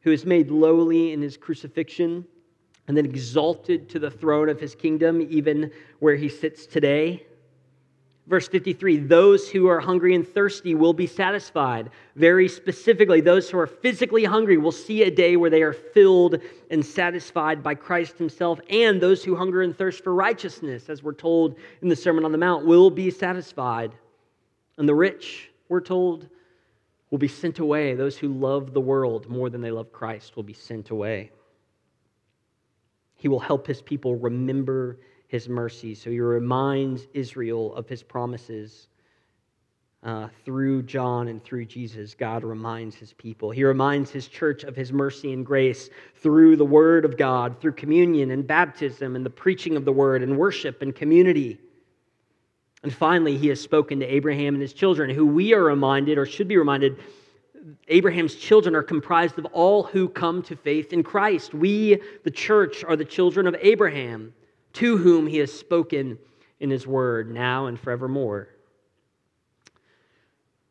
who 0.00 0.10
is 0.10 0.24
made 0.24 0.50
lowly 0.50 1.12
in 1.12 1.20
his 1.20 1.36
crucifixion 1.36 2.24
and 2.88 2.96
then 2.96 3.04
exalted 3.04 3.88
to 3.90 3.98
the 3.98 4.10
throne 4.10 4.48
of 4.48 4.58
his 4.58 4.74
kingdom, 4.74 5.26
even 5.30 5.70
where 6.00 6.16
he 6.16 6.28
sits 6.28 6.66
today. 6.66 7.24
Verse 8.32 8.48
53 8.48 8.96
those 8.96 9.50
who 9.50 9.68
are 9.68 9.78
hungry 9.78 10.14
and 10.14 10.26
thirsty 10.26 10.74
will 10.74 10.94
be 10.94 11.06
satisfied. 11.06 11.90
Very 12.16 12.48
specifically, 12.48 13.20
those 13.20 13.50
who 13.50 13.58
are 13.58 13.66
physically 13.66 14.24
hungry 14.24 14.56
will 14.56 14.72
see 14.72 15.02
a 15.02 15.10
day 15.10 15.36
where 15.36 15.50
they 15.50 15.60
are 15.60 15.74
filled 15.74 16.38
and 16.70 16.82
satisfied 16.82 17.62
by 17.62 17.74
Christ 17.74 18.16
Himself. 18.16 18.58
And 18.70 18.98
those 18.98 19.22
who 19.22 19.36
hunger 19.36 19.60
and 19.60 19.76
thirst 19.76 20.02
for 20.02 20.14
righteousness, 20.14 20.88
as 20.88 21.02
we're 21.02 21.12
told 21.12 21.58
in 21.82 21.90
the 21.90 21.94
Sermon 21.94 22.24
on 22.24 22.32
the 22.32 22.38
Mount, 22.38 22.64
will 22.64 22.88
be 22.88 23.10
satisfied. 23.10 23.92
And 24.78 24.88
the 24.88 24.94
rich, 24.94 25.50
we're 25.68 25.82
told, 25.82 26.26
will 27.10 27.18
be 27.18 27.28
sent 27.28 27.58
away. 27.58 27.94
Those 27.94 28.16
who 28.16 28.28
love 28.28 28.72
the 28.72 28.80
world 28.80 29.28
more 29.28 29.50
than 29.50 29.60
they 29.60 29.70
love 29.70 29.92
Christ 29.92 30.36
will 30.36 30.42
be 30.42 30.54
sent 30.54 30.88
away. 30.88 31.32
He 33.14 33.28
will 33.28 33.40
help 33.40 33.66
His 33.66 33.82
people 33.82 34.16
remember 34.16 35.00
his 35.32 35.48
mercy. 35.48 35.94
So 35.94 36.10
he 36.10 36.20
reminds 36.20 37.08
Israel 37.14 37.74
of 37.74 37.88
his 37.88 38.02
promises. 38.02 38.86
Uh, 40.04 40.28
through 40.44 40.82
John 40.82 41.28
and 41.28 41.42
through 41.44 41.64
Jesus, 41.64 42.14
God 42.14 42.42
reminds 42.42 42.96
his 42.96 43.12
people. 43.12 43.52
He 43.52 43.62
reminds 43.62 44.10
his 44.10 44.26
church 44.26 44.64
of 44.64 44.74
his 44.74 44.92
mercy 44.92 45.32
and 45.32 45.46
grace 45.46 45.90
through 46.16 46.56
the 46.56 46.64
word 46.64 47.04
of 47.04 47.16
God, 47.16 47.60
through 47.60 47.74
communion 47.74 48.32
and 48.32 48.44
baptism 48.44 49.14
and 49.14 49.24
the 49.24 49.30
preaching 49.30 49.76
of 49.76 49.84
the 49.84 49.92
word 49.92 50.24
and 50.24 50.36
worship 50.36 50.82
and 50.82 50.92
community. 50.92 51.60
And 52.82 52.92
finally, 52.92 53.38
he 53.38 53.46
has 53.46 53.60
spoken 53.60 54.00
to 54.00 54.06
Abraham 54.06 54.54
and 54.54 54.60
his 54.60 54.72
children, 54.72 55.08
who 55.08 55.24
we 55.24 55.54
are 55.54 55.62
reminded, 55.62 56.18
or 56.18 56.26
should 56.26 56.48
be 56.48 56.56
reminded, 56.56 56.98
Abraham's 57.86 58.34
children 58.34 58.74
are 58.74 58.82
comprised 58.82 59.38
of 59.38 59.44
all 59.46 59.84
who 59.84 60.08
come 60.08 60.42
to 60.42 60.56
faith 60.56 60.92
in 60.92 61.04
Christ. 61.04 61.54
We, 61.54 62.02
the 62.24 62.30
church, 62.30 62.82
are 62.82 62.96
the 62.96 63.04
children 63.04 63.46
of 63.46 63.54
Abraham 63.60 64.34
to 64.74 64.96
whom 64.96 65.26
he 65.26 65.38
has 65.38 65.52
spoken 65.52 66.18
in 66.60 66.70
his 66.70 66.86
word 66.86 67.30
now 67.30 67.66
and 67.66 67.78
forevermore. 67.78 68.48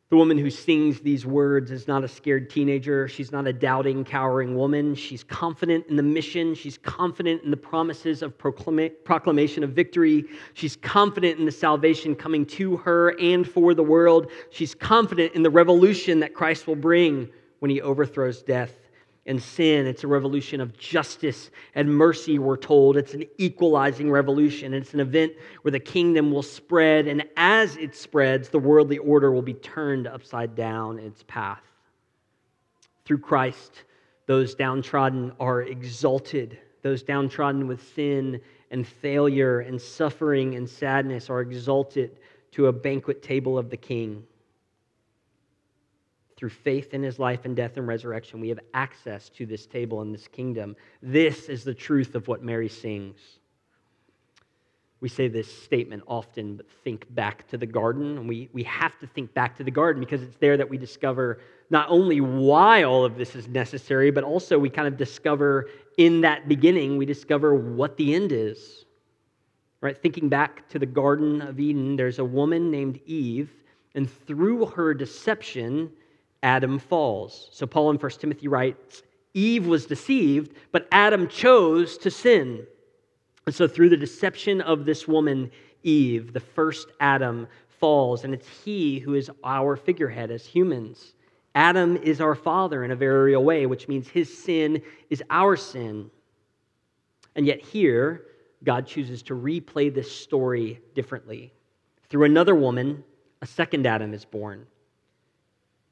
The 0.10 0.18
woman 0.18 0.38
who 0.38 0.50
sings 0.50 1.00
these 1.00 1.26
words 1.26 1.72
is 1.72 1.88
not 1.88 2.04
a 2.04 2.08
scared 2.08 2.50
teenager. 2.50 3.08
She's 3.08 3.32
not 3.32 3.48
a 3.48 3.54
doubting, 3.54 4.04
cowering 4.04 4.58
woman. 4.58 4.94
She's 4.94 5.24
confident 5.24 5.88
in 5.88 5.96
the 5.96 6.04
mission. 6.04 6.54
She's 6.54 6.78
confident 6.78 7.44
in 7.44 7.52
the 7.52 7.56
promises 7.56 8.22
of 8.22 8.38
proclamation 8.38 9.64
of 9.64 9.70
victory. 9.70 10.26
She's 10.54 10.76
confident 10.76 11.40
in 11.40 11.46
the 11.46 11.52
salvation 11.52 12.14
coming 12.14 12.46
to 12.48 12.76
her 12.78 13.18
and 13.22 13.48
for 13.48 13.74
the 13.74 13.84
world. 13.84 14.32
She's 14.50 14.76
confident 14.76 15.34
in 15.34 15.44
the 15.44 15.50
revolution 15.50 16.20
that 16.20 16.34
Christ 16.34 16.68
will 16.68 16.76
bring 16.76 17.30
when 17.60 17.72
he 17.72 17.80
overthrows 17.80 18.42
death 18.42 18.76
and 19.26 19.42
sin. 19.42 19.86
It's 19.86 20.04
a 20.04 20.08
revolution 20.08 20.62
of 20.62 20.78
justice 20.78 21.52
and 21.76 21.90
mercy, 21.90 22.40
we're 22.40 22.58
told. 22.58 22.98
It's 22.98 23.14
an 23.14 23.26
equalizing 23.38 24.10
revolution. 24.10 24.74
It's 24.74 24.94
an 24.94 25.00
event 25.00 25.34
where 25.62 25.72
the 25.72 25.80
kingdom 25.80 26.32
will 26.32 26.44
spread, 26.44 27.08
and 27.08 27.24
as 27.38 27.78
it 27.78 27.96
spreads, 27.96 28.50
the 28.50 28.60
worldly 28.60 28.98
order 28.98 29.32
will 29.32 29.42
be 29.42 29.54
turned 29.54 30.08
upside 30.08 30.56
down 30.56 31.00
its 31.00 31.24
path. 31.28 31.62
Through 33.06 33.20
Christ, 33.20 33.84
those 34.26 34.56
downtrodden 34.56 35.34
are 35.40 35.64
exalted. 35.64 36.58
Those 36.82 37.04
downtrodden 37.04 37.68
with 37.68 37.94
sin 37.94 38.42
and 38.72 38.88
failure 38.88 39.60
and 39.60 39.80
suffering 39.80 40.56
and 40.56 40.68
sadness 40.68 41.30
are 41.30 41.42
exalted 41.42 42.20
to 42.52 42.68
a 42.68 42.74
banquet 42.74 43.22
table 43.22 43.58
of 43.58 43.70
the 43.70 43.78
king 43.78 44.26
through 46.42 46.50
faith 46.50 46.96
in 46.96 47.04
his 47.04 47.20
life 47.20 47.46
and 47.46 47.56
death 47.56 47.78
and 47.78 47.88
resurrection, 47.88 48.42
we 48.42 48.50
have 48.50 48.60
access 48.74 49.30
to 49.30 49.46
this 49.46 49.68
table 49.68 50.02
and 50.02 50.12
this 50.12 50.28
kingdom. 50.28 50.76
This 51.04 51.50
is 51.50 51.64
the 51.64 51.74
truth 51.74 52.16
of 52.16 52.28
what 52.28 52.42
Mary 52.42 52.68
sings. 52.68 53.20
We 55.02 55.08
say 55.08 55.28
this 55.28 55.56
statement 55.56 56.02
often, 56.08 56.56
but 56.56 56.66
think 56.84 57.06
back 57.14 57.48
to 57.50 57.60
the 57.60 57.68
garden. 57.68 58.18
And 58.18 58.28
we, 58.28 58.50
we 58.54 58.64
have 58.64 58.98
to 59.02 59.06
think 59.06 59.32
back 59.36 59.56
to 59.58 59.64
the 59.64 59.70
garden 59.70 60.00
because 60.00 60.24
it's 60.24 60.38
there 60.38 60.58
that 60.58 60.68
we 60.68 60.80
discover 60.80 61.42
not 61.70 61.86
only 61.92 62.22
why 62.22 62.82
all 62.82 63.06
of 63.06 63.18
this 63.18 63.36
is 63.36 63.48
necessary, 63.48 64.10
but 64.10 64.24
also 64.24 64.58
we 64.58 64.72
kind 64.72 64.88
of 64.88 64.98
discover 64.98 65.70
in 66.00 66.22
that 66.22 66.48
beginning, 66.48 66.98
we 66.98 67.06
discover 67.06 67.54
what 67.54 67.98
the 67.98 68.16
end 68.16 68.32
is. 68.32 68.86
Right? 69.80 69.96
Thinking 69.96 70.28
back 70.28 70.68
to 70.70 70.80
the 70.80 70.88
Garden 70.88 71.44
of 71.44 71.60
Eden, 71.60 71.96
there's 71.98 72.18
a 72.18 72.26
woman 72.26 72.72
named 72.72 73.00
Eve, 73.06 73.52
and 73.94 74.10
through 74.10 74.66
her 74.66 74.96
deception, 74.96 75.92
Adam 76.44 76.80
falls. 76.80 77.50
So 77.52 77.66
Paul 77.66 77.92
in 77.92 77.98
1 77.98 78.12
Timothy 78.12 78.48
writes, 78.48 79.04
Eve 79.34 79.68
was 79.68 79.86
deceived, 79.86 80.56
but 80.72 80.88
Adam 80.92 81.28
chose 81.28 81.98
to 82.00 82.12
sin. 82.12 82.66
And 83.46 83.56
so 83.56 83.68
through 83.68 83.90
the 83.90 83.98
deception 83.98 84.62
of 84.62 84.86
this 84.86 85.08
woman, 85.08 85.52
Eve, 85.84 86.34
the 86.34 86.40
first 86.40 86.90
Adam 87.00 87.48
falls, 87.68 88.24
and 88.24 88.34
it's 88.34 88.48
he 88.64 89.00
who 89.00 89.16
is 89.16 89.32
our 89.44 89.76
figurehead 89.76 90.32
as 90.32 90.46
humans. 90.46 91.14
Adam 91.56 91.98
is 91.98 92.22
our 92.22 92.36
father 92.36 92.84
in 92.84 92.92
a 92.92 92.96
very 92.96 93.32
real 93.32 93.44
way, 93.44 93.66
which 93.66 93.88
means 93.88 94.08
his 94.08 94.36
sin 94.36 94.82
is 95.10 95.24
our 95.30 95.56
sin. 95.56 96.10
And 97.36 97.46
yet, 97.46 97.62
here, 97.62 98.26
God 98.64 98.86
chooses 98.86 99.24
to 99.24 99.34
replay 99.34 99.94
this 99.94 100.12
story 100.12 100.80
differently. 100.94 101.52
Through 102.10 102.26
another 102.26 102.56
woman, 102.56 103.04
a 103.42 103.48
second 103.48 103.88
Adam 103.88 104.14
is 104.14 104.24
born. 104.24 104.68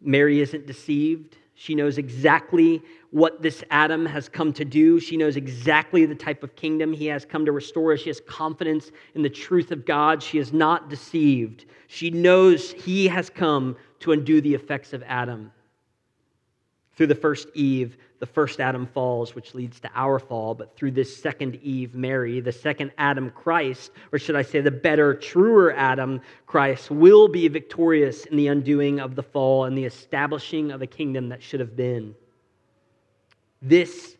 Mary 0.01 0.41
isn't 0.41 0.65
deceived. 0.65 1.38
She 1.56 1.75
knows 1.75 1.98
exactly 1.98 2.82
what 3.12 3.41
this 3.41 3.63
Adam 3.70 4.06
has 4.06 4.29
come 4.29 4.53
to 4.53 4.63
do. 4.63 5.00
She 5.00 5.18
knows 5.18 5.36
exactly 5.36 6.06
the 6.06 6.15
type 6.15 6.41
of 6.41 6.56
kingdom 6.56 6.94
he 6.94 7.08
has 7.08 7.25
come 7.25 7.46
to 7.46 7.51
restore. 7.51 7.98
She 7.98 8.10
has 8.10 8.22
confidence 8.22 8.91
in 9.13 9.24
the 9.24 9.29
truth 9.29 9.72
of 9.72 9.86
God. 9.86 10.24
She 10.24 10.38
is 10.38 10.53
not 10.53 10.89
deceived. 10.89 11.65
She 11.88 12.12
knows 12.12 12.72
he 12.72 13.08
has 13.08 13.29
come 13.29 13.75
to 14.00 14.13
undo 14.13 14.39
the 14.39 14.53
effects 14.53 14.94
of 14.94 15.03
Adam. 15.03 15.51
Through 17.00 17.08
the 17.08 17.15
first 17.15 17.48
Eve, 17.53 17.96
the 18.20 18.25
first 18.25 18.60
Adam 18.60 18.86
falls, 18.86 19.34
which 19.34 19.56
leads 19.56 19.79
to 19.79 19.89
our 19.96 20.20
fall. 20.20 20.53
But 20.53 20.75
through 20.75 20.91
this 20.91 21.15
second 21.15 21.56
Eve, 21.63 21.96
Mary, 21.96 22.41
the 22.41 22.51
second 22.51 22.91
Adam, 22.98 23.29
Christ, 23.29 23.91
or 24.12 24.20
should 24.20 24.36
I 24.36 24.41
say 24.41 24.60
the 24.60 24.70
better, 24.70 25.13
truer 25.13 25.72
Adam, 25.72 26.20
Christ, 26.46 26.91
will 26.91 27.29
be 27.29 27.48
victorious 27.48 28.25
in 28.25 28.36
the 28.36 28.48
undoing 28.48 29.00
of 29.00 29.15
the 29.15 29.24
fall 29.24 29.63
and 29.63 29.77
the 29.77 29.86
establishing 29.86 30.72
of 30.72 30.82
a 30.82 30.88
kingdom 30.88 31.29
that 31.29 31.41
should 31.41 31.62
have 31.62 31.74
been. 31.77 32.13
This 33.62 34.18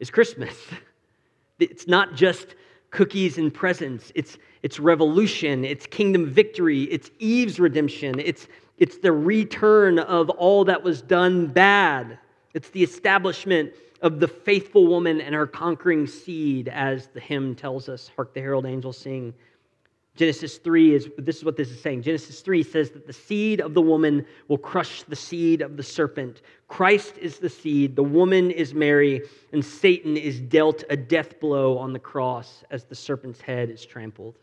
is 0.00 0.10
Christmas. 0.10 0.56
It's 1.60 1.86
not 1.86 2.14
just 2.14 2.54
cookies 2.90 3.38
and 3.38 3.54
presents, 3.54 4.12
it's, 4.14 4.36
it's 4.62 4.78
revolution, 4.78 5.64
it's 5.64 5.86
kingdom 5.86 6.26
victory, 6.26 6.82
it's 6.82 7.10
Eve's 7.18 7.58
redemption, 7.58 8.18
it's, 8.18 8.46
it's 8.78 8.98
the 8.98 9.12
return 9.12 9.98
of 9.98 10.30
all 10.30 10.64
that 10.64 10.82
was 10.82 11.02
done 11.02 11.46
bad. 11.46 12.18
It's 12.54 12.68
the 12.70 12.82
establishment 12.82 13.72
of 14.02 14.20
the 14.20 14.28
faithful 14.28 14.86
woman 14.86 15.20
and 15.20 15.34
her 15.34 15.46
conquering 15.46 16.06
seed, 16.06 16.68
as 16.68 17.08
the 17.08 17.20
hymn 17.20 17.54
tells 17.54 17.88
us. 17.88 18.10
Hark 18.14 18.34
the 18.34 18.40
herald 18.40 18.66
angels 18.66 18.98
sing. 18.98 19.34
Genesis 20.16 20.56
3 20.56 20.94
is 20.94 21.10
this 21.18 21.36
is 21.36 21.44
what 21.44 21.56
this 21.56 21.70
is 21.70 21.80
saying. 21.80 22.02
Genesis 22.02 22.40
3 22.40 22.62
says 22.62 22.90
that 22.90 23.06
the 23.06 23.12
seed 23.12 23.60
of 23.60 23.74
the 23.74 23.82
woman 23.82 24.24
will 24.48 24.58
crush 24.58 25.02
the 25.02 25.16
seed 25.16 25.60
of 25.60 25.76
the 25.76 25.82
serpent. 25.82 26.40
Christ 26.68 27.18
is 27.18 27.38
the 27.38 27.50
seed, 27.50 27.94
the 27.94 28.02
woman 28.02 28.50
is 28.50 28.72
Mary, 28.72 29.22
and 29.52 29.62
Satan 29.62 30.16
is 30.16 30.40
dealt 30.40 30.84
a 30.88 30.96
death 30.96 31.38
blow 31.38 31.76
on 31.76 31.92
the 31.92 31.98
cross 31.98 32.64
as 32.70 32.84
the 32.84 32.94
serpent's 32.94 33.42
head 33.42 33.68
is 33.68 33.84
trampled. 33.84 34.38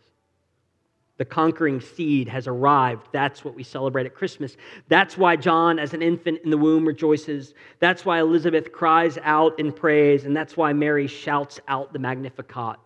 The 1.17 1.25
conquering 1.25 1.79
seed 1.79 2.27
has 2.27 2.48
arrived. 2.48 3.08
That's 3.12 3.46
what 3.46 3.53
we 3.53 3.63
celebrate 3.63 4.05
at 4.05 4.15
Christmas. 4.15 4.58
That's 4.88 5.17
why 5.17 5.36
John, 5.36 5.77
as 5.77 5.93
an 5.93 6.01
infant 6.01 6.39
in 6.43 6.50
the 6.50 6.58
womb, 6.58 6.86
rejoices. 6.86 7.53
That's 7.79 8.03
why 8.03 8.20
Elizabeth 8.20 8.72
cries 8.72 9.17
out 9.24 9.60
in 9.60 9.72
praise. 9.72 10.25
And 10.25 10.36
that's 10.36 10.58
why 10.58 10.74
Mary 10.74 11.08
shouts 11.08 11.60
out 11.67 11.93
the 11.93 12.00
Magnificat 12.00 12.79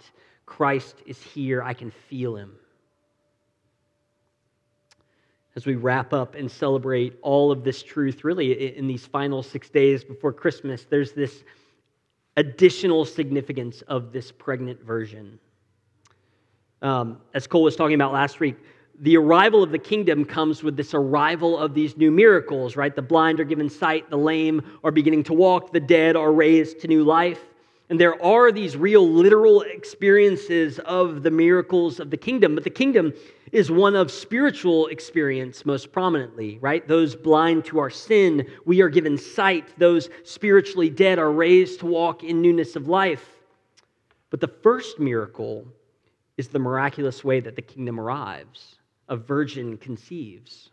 Christ 0.46 1.04
is 1.06 1.22
here. 1.22 1.64
I 1.64 1.74
can 1.74 1.92
feel 1.92 2.36
him 2.36 2.58
as 5.58 5.66
we 5.66 5.74
wrap 5.74 6.14
up 6.14 6.36
and 6.36 6.50
celebrate 6.52 7.18
all 7.24 7.52
of 7.52 7.64
this 7.64 7.82
truth, 7.82 8.24
really, 8.24 8.78
in 8.78 8.86
these 8.86 9.08
final 9.08 9.42
six 9.42 9.72
days 9.72 10.04
before 10.04 10.32
Christmas, 10.32 10.86
there's 10.88 11.14
this 11.14 11.44
additional 12.38 13.04
significance 13.04 13.82
of 13.88 14.14
this 14.14 14.32
pregnant 14.32 14.80
virgin. 14.84 15.40
Um, 16.82 17.20
as 17.34 17.48
Cole 17.48 17.64
was 17.64 17.76
talking 17.76 17.96
about 17.96 18.14
last 18.14 18.40
week, 18.40 18.56
the 19.00 19.18
arrival 19.18 19.62
of 19.62 19.72
the 19.72 19.80
kingdom 19.80 20.26
comes 20.26 20.64
with 20.64 20.76
this 20.76 20.94
arrival 20.94 21.58
of 21.58 21.74
these 21.74 21.98
new 21.98 22.10
miracles, 22.10 22.76
right? 22.76 22.96
The 22.96 23.02
blind 23.02 23.40
are 23.40 23.44
given 23.44 23.70
sight, 23.70 24.10
the 24.10 24.18
lame 24.18 24.62
are 24.84 24.92
beginning 24.92 25.24
to 25.26 25.34
walk, 25.34 25.72
the 25.72 25.80
dead 25.80 26.16
are 26.16 26.32
raised 26.34 26.80
to 26.82 26.88
new 26.88 27.04
life. 27.04 27.40
And 27.90 28.00
there 28.00 28.22
are 28.22 28.52
these 28.52 28.76
real 28.76 29.08
literal 29.08 29.62
experiences 29.62 30.80
of 30.80 31.24
the 31.24 31.32
miracles 31.32 32.00
of 32.00 32.10
the 32.10 32.18
kingdom, 32.18 32.56
but 32.56 32.64
the 32.64 32.70
kingdom 32.70 33.14
is 33.52 33.72
one 33.72 33.96
of 33.96 34.12
spiritual 34.12 34.88
experience 34.88 35.66
most 35.66 35.92
prominently, 35.94 36.58
right? 36.60 36.86
Those 36.86 37.16
blind 37.16 37.64
to 37.66 37.80
our 37.80 37.90
sin, 37.90 38.46
we 38.66 38.82
are 38.82 38.90
given 38.90 39.18
sight. 39.18 39.70
Those 39.78 40.10
spiritually 40.24 40.90
dead 40.90 41.18
are 41.18 41.32
raised 41.32 41.80
to 41.80 41.86
walk 41.86 42.24
in 42.24 42.42
newness 42.42 42.76
of 42.76 42.90
life. 42.90 43.26
But 44.32 44.42
the 44.42 44.50
first 44.50 45.00
miracle 45.00 45.66
is 46.38 46.48
the 46.48 46.60
miraculous 46.60 47.24
way 47.24 47.40
that 47.40 47.56
the 47.56 47.62
kingdom 47.62 48.00
arrives. 48.00 48.78
A 49.10 49.18
virgin 49.18 49.78
conceives. 49.78 50.70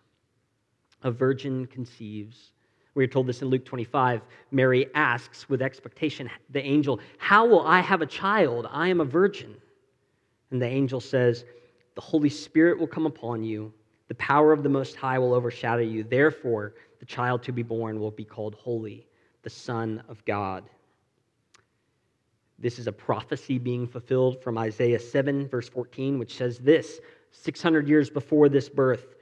A 1.03 1.11
virgin 1.11 1.66
conceives. 1.66 2.53
We 2.94 3.03
are 3.03 3.09
told 3.09 3.27
this 3.27 3.42
in 3.42 3.48
Luke 3.48 3.64
25. 3.64 4.22
Mary 4.53 4.87
asks 4.94 5.48
with 5.48 5.62
expectation 5.62 6.31
the 6.50 6.62
angel, 6.62 7.00
How 7.18 7.46
will 7.46 7.66
I 7.66 7.81
have 7.81 8.03
a 8.03 8.07
child? 8.07 8.68
I 8.70 8.88
am 8.88 9.00
a 9.00 9.05
virgin. 9.05 9.57
And 10.50 10.62
the 10.62 10.66
angel 10.66 11.00
says, 11.00 11.44
The 11.94 12.00
Holy 12.00 12.29
Spirit 12.29 12.79
will 12.79 12.87
come 12.87 13.07
upon 13.07 13.42
you, 13.42 13.72
the 14.09 14.14
power 14.16 14.53
of 14.53 14.62
the 14.62 14.68
Most 14.68 14.94
High 14.96 15.18
will 15.18 15.35
overshadow 15.35 15.83
you. 15.83 16.05
Therefore, 16.05 16.74
the 17.00 17.07
child 17.07 17.42
to 17.44 17.53
be 17.53 17.62
born 17.62 17.98
will 17.98 18.11
be 18.11 18.24
called 18.24 18.55
Holy, 18.55 19.07
the 19.42 19.50
Son 19.50 20.03
of 20.09 20.24
God. 20.24 20.64
This 22.64 22.79
is 22.79 22.87
a 22.87 22.92
prophecy 22.92 23.59
being 23.59 23.87
fulfilled 23.87 24.42
from 24.42 24.57
Isaiah 24.57 24.98
7, 24.98 25.48
verse 25.48 25.68
14, 25.68 26.18
which 26.18 26.38
says 26.38 26.59
this 26.59 26.98
600 27.31 27.87
years 27.87 28.09
before 28.09 28.48
this 28.48 28.70
birth. 28.70 29.16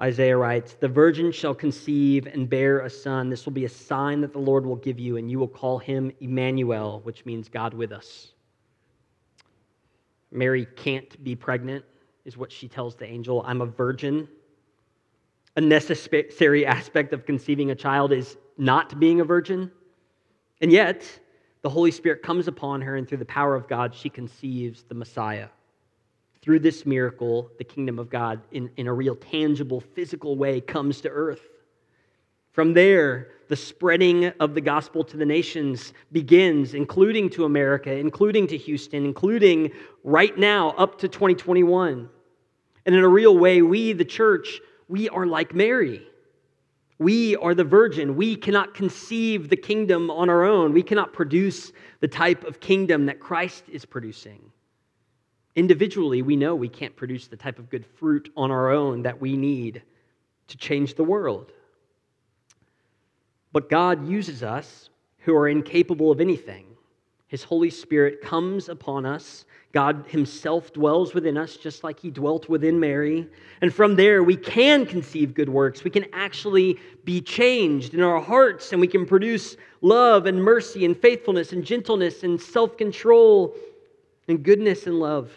Isaiah 0.00 0.36
writes, 0.36 0.74
The 0.74 0.86
virgin 0.86 1.32
shall 1.32 1.52
conceive 1.52 2.28
and 2.28 2.48
bear 2.48 2.82
a 2.82 2.88
son. 2.88 3.28
This 3.28 3.44
will 3.44 3.54
be 3.54 3.64
a 3.64 3.68
sign 3.68 4.20
that 4.20 4.32
the 4.32 4.38
Lord 4.38 4.64
will 4.64 4.76
give 4.76 5.00
you, 5.00 5.16
and 5.16 5.28
you 5.28 5.40
will 5.40 5.48
call 5.48 5.78
him 5.78 6.12
Emmanuel, 6.20 7.00
which 7.02 7.26
means 7.26 7.48
God 7.48 7.74
with 7.74 7.90
us. 7.90 8.30
Mary 10.30 10.64
can't 10.76 11.24
be 11.24 11.34
pregnant, 11.34 11.84
is 12.24 12.36
what 12.36 12.52
she 12.52 12.68
tells 12.68 12.94
the 12.94 13.06
angel. 13.06 13.42
I'm 13.44 13.62
a 13.62 13.66
virgin. 13.66 14.28
A 15.56 15.60
necessary 15.60 16.64
aspect 16.64 17.12
of 17.12 17.26
conceiving 17.26 17.72
a 17.72 17.74
child 17.74 18.12
is 18.12 18.36
not 18.56 19.00
being 19.00 19.20
a 19.20 19.24
virgin. 19.24 19.72
And 20.60 20.70
yet, 20.70 21.18
the 21.66 21.70
Holy 21.70 21.90
Spirit 21.90 22.22
comes 22.22 22.46
upon 22.46 22.80
her, 22.80 22.94
and 22.94 23.08
through 23.08 23.18
the 23.18 23.24
power 23.24 23.56
of 23.56 23.66
God, 23.66 23.92
she 23.92 24.08
conceives 24.08 24.84
the 24.84 24.94
Messiah 24.94 25.48
through 26.40 26.60
this 26.60 26.86
miracle, 26.86 27.50
the 27.58 27.64
kingdom 27.64 27.98
of 27.98 28.08
God, 28.08 28.40
in, 28.52 28.70
in 28.76 28.86
a 28.86 28.92
real 28.92 29.16
tangible, 29.16 29.80
physical 29.80 30.36
way, 30.36 30.60
comes 30.60 31.00
to 31.00 31.08
earth. 31.08 31.40
From 32.52 32.72
there, 32.72 33.32
the 33.48 33.56
spreading 33.56 34.26
of 34.38 34.54
the 34.54 34.60
gospel 34.60 35.02
to 35.02 35.16
the 35.16 35.26
nations 35.26 35.92
begins, 36.12 36.72
including 36.72 37.30
to 37.30 37.46
America, 37.46 37.90
including 37.92 38.46
to 38.46 38.56
Houston, 38.56 39.04
including 39.04 39.72
right 40.04 40.38
now 40.38 40.70
up 40.78 41.00
to 41.00 41.08
2021. 41.08 42.08
And 42.86 42.94
in 42.94 43.02
a 43.02 43.08
real 43.08 43.36
way, 43.36 43.60
we, 43.60 43.92
the 43.92 44.04
church, 44.04 44.60
we 44.86 45.08
are 45.08 45.26
like 45.26 45.52
Mary. 45.52 46.06
We 46.98 47.36
are 47.36 47.54
the 47.54 47.64
virgin. 47.64 48.16
We 48.16 48.36
cannot 48.36 48.74
conceive 48.74 49.48
the 49.48 49.56
kingdom 49.56 50.10
on 50.10 50.30
our 50.30 50.44
own. 50.44 50.72
We 50.72 50.82
cannot 50.82 51.12
produce 51.12 51.72
the 52.00 52.08
type 52.08 52.44
of 52.44 52.60
kingdom 52.60 53.06
that 53.06 53.20
Christ 53.20 53.64
is 53.70 53.84
producing. 53.84 54.50
Individually, 55.56 56.22
we 56.22 56.36
know 56.36 56.54
we 56.54 56.68
can't 56.68 56.96
produce 56.96 57.26
the 57.26 57.36
type 57.36 57.58
of 57.58 57.70
good 57.70 57.84
fruit 57.84 58.32
on 58.36 58.50
our 58.50 58.70
own 58.70 59.02
that 59.02 59.20
we 59.20 59.36
need 59.36 59.82
to 60.48 60.56
change 60.56 60.94
the 60.94 61.04
world. 61.04 61.52
But 63.52 63.68
God 63.70 64.08
uses 64.08 64.42
us 64.42 64.90
who 65.18 65.34
are 65.34 65.48
incapable 65.48 66.10
of 66.10 66.20
anything. 66.20 66.65
His 67.28 67.42
Holy 67.42 67.70
Spirit 67.70 68.20
comes 68.20 68.68
upon 68.68 69.04
us. 69.04 69.44
God 69.72 70.04
Himself 70.08 70.72
dwells 70.72 71.12
within 71.12 71.36
us, 71.36 71.56
just 71.56 71.82
like 71.82 71.98
He 71.98 72.10
dwelt 72.10 72.48
within 72.48 72.78
Mary. 72.78 73.28
And 73.60 73.74
from 73.74 73.96
there, 73.96 74.22
we 74.22 74.36
can 74.36 74.86
conceive 74.86 75.34
good 75.34 75.48
works. 75.48 75.82
We 75.82 75.90
can 75.90 76.06
actually 76.12 76.78
be 77.04 77.20
changed 77.20 77.94
in 77.94 78.00
our 78.00 78.20
hearts, 78.20 78.72
and 78.72 78.80
we 78.80 78.86
can 78.86 79.04
produce 79.04 79.56
love 79.82 80.26
and 80.26 80.42
mercy 80.42 80.84
and 80.84 80.96
faithfulness 80.96 81.52
and 81.52 81.64
gentleness 81.64 82.22
and 82.22 82.40
self 82.40 82.76
control 82.76 83.54
and 84.28 84.42
goodness 84.42 84.86
and 84.86 85.00
love. 85.00 85.30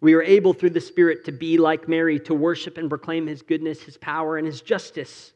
We 0.00 0.14
are 0.14 0.22
able 0.22 0.52
through 0.52 0.70
the 0.70 0.80
Spirit 0.80 1.24
to 1.26 1.32
be 1.32 1.58
like 1.58 1.88
Mary, 1.88 2.18
to 2.20 2.34
worship 2.34 2.76
and 2.76 2.88
proclaim 2.88 3.26
His 3.26 3.42
goodness, 3.42 3.82
His 3.82 3.96
power, 3.96 4.36
and 4.36 4.46
His 4.46 4.62
justice. 4.62 5.32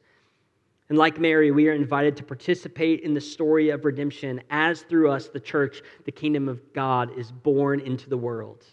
And 0.88 0.98
like 0.98 1.18
Mary, 1.18 1.50
we 1.50 1.68
are 1.68 1.72
invited 1.72 2.16
to 2.18 2.22
participate 2.22 3.00
in 3.00 3.14
the 3.14 3.20
story 3.20 3.70
of 3.70 3.84
redemption 3.84 4.42
as 4.50 4.82
through 4.82 5.10
us, 5.10 5.28
the 5.28 5.40
church, 5.40 5.82
the 6.04 6.12
kingdom 6.12 6.48
of 6.48 6.60
God 6.74 7.16
is 7.18 7.32
born 7.32 7.80
into 7.80 8.10
the 8.10 8.18
world. 8.18 8.64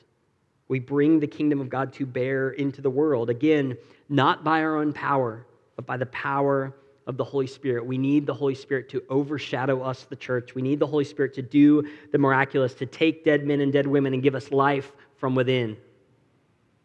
We 0.67 0.79
bring 0.79 1.19
the 1.19 1.27
kingdom 1.27 1.61
of 1.61 1.69
God 1.69 1.93
to 1.93 2.05
bear 2.05 2.51
into 2.51 2.81
the 2.81 2.89
world. 2.89 3.29
Again, 3.29 3.77
not 4.09 4.43
by 4.43 4.61
our 4.61 4.77
own 4.77 4.93
power, 4.93 5.45
but 5.75 5.85
by 5.85 5.97
the 5.97 6.05
power 6.07 6.75
of 7.07 7.17
the 7.17 7.23
Holy 7.23 7.47
Spirit. 7.47 7.85
We 7.85 7.97
need 7.97 8.25
the 8.25 8.33
Holy 8.33 8.55
Spirit 8.55 8.89
to 8.89 9.03
overshadow 9.09 9.81
us, 9.81 10.03
the 10.03 10.15
church. 10.15 10.53
We 10.53 10.61
need 10.61 10.79
the 10.79 10.87
Holy 10.87 11.05
Spirit 11.05 11.33
to 11.35 11.41
do 11.41 11.87
the 12.11 12.17
miraculous, 12.17 12.73
to 12.75 12.85
take 12.85 13.25
dead 13.25 13.45
men 13.45 13.61
and 13.61 13.73
dead 13.73 13.87
women 13.87 14.13
and 14.13 14.21
give 14.21 14.35
us 14.35 14.51
life 14.51 14.91
from 15.17 15.33
within. 15.33 15.77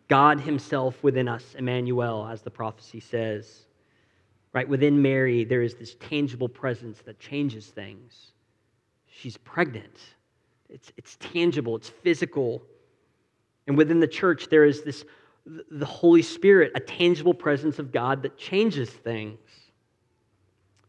God 0.08 0.40
Himself 0.40 1.02
within 1.02 1.28
us, 1.28 1.54
Emmanuel, 1.58 2.28
as 2.30 2.42
the 2.42 2.50
prophecy 2.50 3.00
says. 3.00 3.65
Right 4.56 4.66
within 4.66 5.02
Mary, 5.02 5.44
there 5.44 5.60
is 5.60 5.74
this 5.74 5.96
tangible 6.00 6.48
presence 6.48 7.02
that 7.04 7.18
changes 7.18 7.66
things. 7.66 8.32
She's 9.06 9.36
pregnant, 9.36 9.98
it's, 10.70 10.90
it's 10.96 11.18
tangible, 11.20 11.76
it's 11.76 11.90
physical. 11.90 12.62
And 13.66 13.76
within 13.76 14.00
the 14.00 14.08
church, 14.08 14.48
there 14.48 14.64
is 14.64 14.82
this 14.82 15.04
the 15.44 15.84
Holy 15.84 16.22
Spirit, 16.22 16.72
a 16.74 16.80
tangible 16.80 17.34
presence 17.34 17.78
of 17.78 17.92
God 17.92 18.22
that 18.22 18.38
changes 18.38 18.88
things. 18.88 19.38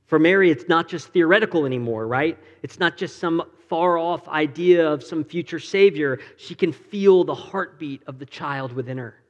For 0.05 0.17
Mary, 0.17 0.49
it's 0.49 0.69
not 0.69 0.87
just 0.87 1.09
theoretical 1.09 1.65
anymore, 1.65 2.07
right? 2.07 2.39
It's 2.63 2.79
not 2.79 2.95
just 2.95 3.19
some 3.19 3.43
far 3.67 3.97
off 3.97 4.29
idea 4.29 4.89
of 4.89 5.03
some 5.03 5.25
future 5.25 5.59
Savior. 5.59 6.19
She 6.37 6.55
can 6.55 6.71
feel 6.71 7.25
the 7.25 7.35
heartbeat 7.35 8.01
of 8.07 8.17
the 8.17 8.25
child 8.25 8.71
within 8.71 8.97
her. 8.97 9.21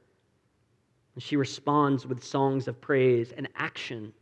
And 1.16 1.22
she 1.24 1.34
responds 1.34 2.06
with 2.06 2.22
songs 2.22 2.68
of 2.68 2.80
praise 2.80 3.32
and 3.36 3.48
action. 3.56 4.12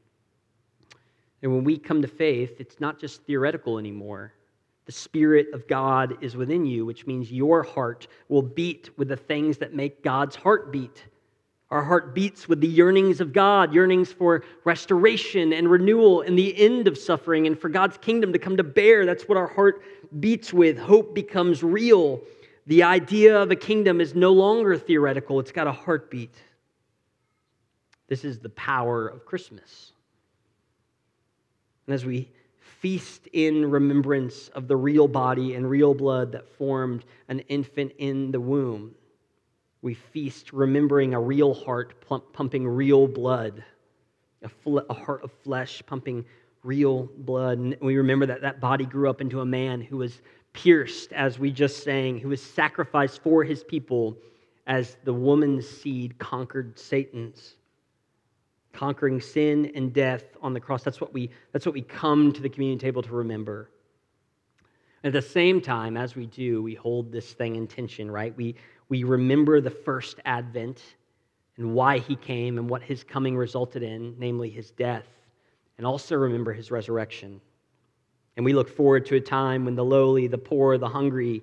And 1.42 1.52
when 1.52 1.64
we 1.64 1.78
come 1.78 2.02
to 2.02 2.08
faith, 2.08 2.56
it's 2.58 2.80
not 2.80 2.98
just 2.98 3.22
theoretical 3.22 3.78
anymore. 3.78 4.32
The 4.86 4.92
Spirit 4.92 5.48
of 5.52 5.66
God 5.66 6.16
is 6.22 6.36
within 6.36 6.64
you, 6.64 6.86
which 6.86 7.06
means 7.06 7.30
your 7.30 7.62
heart 7.62 8.06
will 8.28 8.42
beat 8.42 8.90
with 8.96 9.08
the 9.08 9.16
things 9.16 9.58
that 9.58 9.74
make 9.74 10.02
God's 10.02 10.36
heart 10.36 10.72
beat. 10.72 11.04
Our 11.70 11.82
heart 11.82 12.14
beats 12.14 12.48
with 12.48 12.60
the 12.60 12.68
yearnings 12.68 13.20
of 13.20 13.32
God, 13.32 13.74
yearnings 13.74 14.12
for 14.12 14.44
restoration 14.64 15.52
and 15.52 15.68
renewal 15.68 16.20
and 16.20 16.38
the 16.38 16.56
end 16.56 16.86
of 16.86 16.96
suffering 16.96 17.48
and 17.48 17.58
for 17.58 17.68
God's 17.68 17.98
kingdom 17.98 18.32
to 18.32 18.38
come 18.38 18.56
to 18.56 18.62
bear. 18.62 19.04
That's 19.04 19.24
what 19.24 19.36
our 19.36 19.48
heart 19.48 19.82
beats 20.20 20.52
with. 20.52 20.78
Hope 20.78 21.12
becomes 21.12 21.64
real. 21.64 22.20
The 22.68 22.84
idea 22.84 23.36
of 23.36 23.50
a 23.50 23.56
kingdom 23.56 24.00
is 24.00 24.14
no 24.14 24.32
longer 24.32 24.78
theoretical, 24.78 25.40
it's 25.40 25.52
got 25.52 25.66
a 25.66 25.72
heartbeat. 25.72 26.34
This 28.08 28.24
is 28.24 28.38
the 28.38 28.50
power 28.50 29.08
of 29.08 29.26
Christmas. 29.26 29.92
And 31.86 31.94
as 31.94 32.04
we 32.04 32.30
feast 32.58 33.28
in 33.32 33.70
remembrance 33.70 34.48
of 34.48 34.68
the 34.68 34.76
real 34.76 35.08
body 35.08 35.54
and 35.54 35.68
real 35.68 35.94
blood 35.94 36.32
that 36.32 36.48
formed 36.48 37.04
an 37.28 37.40
infant 37.40 37.92
in 37.98 38.30
the 38.32 38.40
womb, 38.40 38.94
we 39.82 39.94
feast 39.94 40.52
remembering 40.52 41.14
a 41.14 41.20
real 41.20 41.54
heart 41.54 41.94
pumping 42.32 42.66
real 42.66 43.06
blood, 43.06 43.64
a, 44.42 44.50
a 44.90 44.94
heart 44.94 45.22
of 45.22 45.30
flesh 45.44 45.82
pumping 45.86 46.24
real 46.64 47.08
blood. 47.18 47.58
And 47.58 47.76
we 47.80 47.96
remember 47.96 48.26
that 48.26 48.42
that 48.42 48.60
body 48.60 48.84
grew 48.84 49.08
up 49.08 49.20
into 49.20 49.40
a 49.40 49.46
man 49.46 49.80
who 49.80 49.98
was 49.98 50.20
pierced, 50.52 51.12
as 51.12 51.38
we 51.38 51.52
just 51.52 51.84
sang, 51.84 52.18
who 52.18 52.28
was 52.28 52.42
sacrificed 52.42 53.22
for 53.22 53.44
his 53.44 53.62
people 53.62 54.16
as 54.66 54.96
the 55.04 55.12
woman's 55.12 55.68
seed 55.68 56.18
conquered 56.18 56.78
Satan's 56.78 57.54
conquering 58.76 59.20
sin 59.20 59.72
and 59.74 59.92
death 59.92 60.24
on 60.42 60.52
the 60.52 60.60
cross. 60.60 60.82
That's 60.82 61.00
what 61.00 61.12
we, 61.12 61.30
that's 61.52 61.64
what 61.64 61.74
we 61.74 61.82
come 61.82 62.32
to 62.32 62.40
the 62.40 62.48
communion 62.48 62.78
table 62.78 63.02
to 63.02 63.10
remember. 63.10 63.70
At 65.02 65.12
the 65.12 65.22
same 65.22 65.60
time, 65.60 65.96
as 65.96 66.14
we 66.14 66.26
do, 66.26 66.62
we 66.62 66.74
hold 66.74 67.10
this 67.10 67.32
thing 67.32 67.56
in 67.56 67.66
tension, 67.66 68.10
right? 68.10 68.36
We, 68.36 68.56
we 68.88 69.04
remember 69.04 69.60
the 69.60 69.70
first 69.70 70.20
advent 70.24 70.82
and 71.56 71.72
why 71.72 71.98
he 71.98 72.16
came 72.16 72.58
and 72.58 72.68
what 72.68 72.82
his 72.82 73.02
coming 73.02 73.36
resulted 73.36 73.82
in, 73.82 74.14
namely 74.18 74.50
his 74.50 74.70
death, 74.72 75.06
and 75.78 75.86
also 75.86 76.16
remember 76.16 76.52
his 76.52 76.70
resurrection. 76.70 77.40
And 78.36 78.44
we 78.44 78.52
look 78.52 78.68
forward 78.68 79.06
to 79.06 79.16
a 79.16 79.20
time 79.20 79.64
when 79.64 79.74
the 79.74 79.84
lowly, 79.84 80.26
the 80.26 80.38
poor, 80.38 80.76
the 80.76 80.88
hungry, 80.88 81.42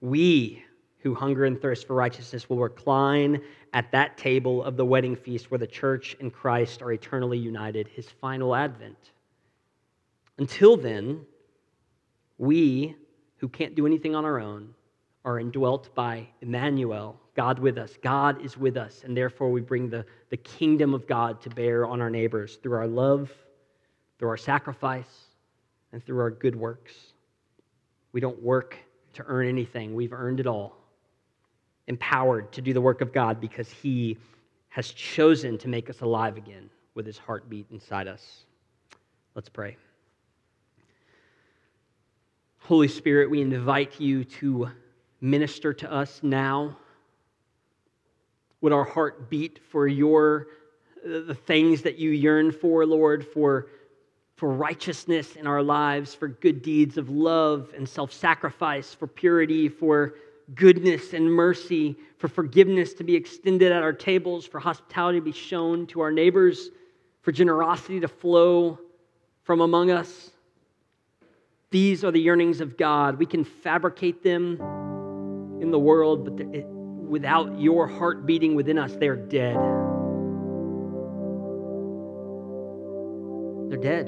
we 0.00 0.62
who 1.02 1.14
hunger 1.14 1.46
and 1.46 1.60
thirst 1.60 1.86
for 1.86 1.94
righteousness 1.94 2.48
will 2.48 2.58
recline 2.58 3.40
at 3.72 3.90
that 3.92 4.18
table 4.18 4.62
of 4.62 4.76
the 4.76 4.84
wedding 4.84 5.16
feast 5.16 5.50
where 5.50 5.58
the 5.58 5.66
church 5.66 6.16
and 6.20 6.32
Christ 6.32 6.82
are 6.82 6.92
eternally 6.92 7.38
united, 7.38 7.88
his 7.88 8.08
final 8.08 8.54
advent. 8.54 9.12
Until 10.38 10.76
then, 10.76 11.24
we 12.38 12.96
who 13.36 13.48
can't 13.48 13.74
do 13.74 13.86
anything 13.86 14.14
on 14.14 14.24
our 14.24 14.40
own 14.40 14.74
are 15.24 15.38
indwelt 15.38 15.94
by 15.94 16.26
Emmanuel, 16.40 17.18
God 17.34 17.58
with 17.58 17.78
us. 17.78 17.94
God 18.02 18.42
is 18.44 18.56
with 18.56 18.76
us, 18.76 19.02
and 19.04 19.16
therefore 19.16 19.50
we 19.50 19.60
bring 19.60 19.88
the, 19.88 20.04
the 20.30 20.36
kingdom 20.38 20.94
of 20.94 21.06
God 21.06 21.40
to 21.42 21.50
bear 21.50 21.86
on 21.86 22.00
our 22.00 22.10
neighbors 22.10 22.56
through 22.62 22.76
our 22.76 22.86
love, 22.86 23.30
through 24.18 24.28
our 24.28 24.36
sacrifice, 24.36 25.26
and 25.92 26.04
through 26.04 26.20
our 26.20 26.30
good 26.30 26.56
works. 26.56 26.94
We 28.12 28.20
don't 28.20 28.40
work 28.42 28.76
to 29.14 29.24
earn 29.26 29.48
anything, 29.48 29.94
we've 29.94 30.12
earned 30.12 30.40
it 30.40 30.46
all. 30.46 30.79
Empowered 31.90 32.52
to 32.52 32.62
do 32.62 32.72
the 32.72 32.80
work 32.80 33.00
of 33.00 33.12
God 33.12 33.40
because 33.40 33.68
He 33.68 34.16
has 34.68 34.90
chosen 34.92 35.58
to 35.58 35.68
make 35.68 35.90
us 35.90 36.02
alive 36.02 36.36
again 36.36 36.70
with 36.94 37.04
His 37.04 37.18
heartbeat 37.18 37.66
inside 37.72 38.06
us. 38.06 38.44
Let's 39.34 39.48
pray. 39.48 39.76
Holy 42.60 42.86
Spirit, 42.86 43.28
we 43.28 43.40
invite 43.40 44.00
you 44.00 44.22
to 44.22 44.70
minister 45.20 45.72
to 45.74 45.92
us 45.92 46.20
now? 46.22 46.76
Would 48.60 48.72
our 48.72 48.84
heart 48.84 49.28
beat 49.28 49.58
for 49.70 49.88
your 49.88 50.46
uh, 51.04 51.20
the 51.26 51.34
things 51.34 51.82
that 51.82 51.98
you 51.98 52.10
yearn 52.10 52.52
for, 52.52 52.86
Lord, 52.86 53.26
for, 53.26 53.66
for 54.36 54.52
righteousness 54.52 55.34
in 55.34 55.48
our 55.48 55.62
lives, 55.62 56.14
for 56.14 56.28
good 56.28 56.62
deeds 56.62 56.96
of 56.98 57.08
love 57.10 57.72
and 57.76 57.88
self 57.88 58.12
sacrifice, 58.12 58.94
for 58.94 59.08
purity, 59.08 59.68
for 59.68 60.14
goodness 60.54 61.12
and 61.12 61.30
mercy, 61.30 61.96
for 62.18 62.28
forgiveness 62.28 62.92
to 62.94 63.04
be 63.04 63.14
extended 63.14 63.72
at 63.72 63.82
our 63.82 63.92
tables, 63.92 64.46
for 64.46 64.58
hospitality 64.60 65.18
to 65.18 65.24
be 65.24 65.32
shown 65.32 65.86
to 65.88 66.00
our 66.00 66.10
neighbors, 66.10 66.70
for 67.22 67.32
generosity 67.32 68.00
to 68.00 68.08
flow 68.08 68.78
from 69.42 69.60
among 69.60 69.90
us. 69.90 70.30
These 71.70 72.04
are 72.04 72.10
the 72.10 72.20
yearnings 72.20 72.60
of 72.60 72.76
God. 72.76 73.18
We 73.18 73.26
can 73.26 73.44
fabricate 73.44 74.22
them 74.22 74.60
in 75.60 75.70
the 75.70 75.78
world, 75.78 76.24
but 76.24 76.46
it, 76.54 76.66
without 76.66 77.60
your 77.60 77.86
heart 77.86 78.26
beating 78.26 78.54
within 78.54 78.78
us, 78.78 78.94
they're 78.96 79.16
dead. 79.16 79.56
They're 83.68 83.78
dead. 83.78 84.06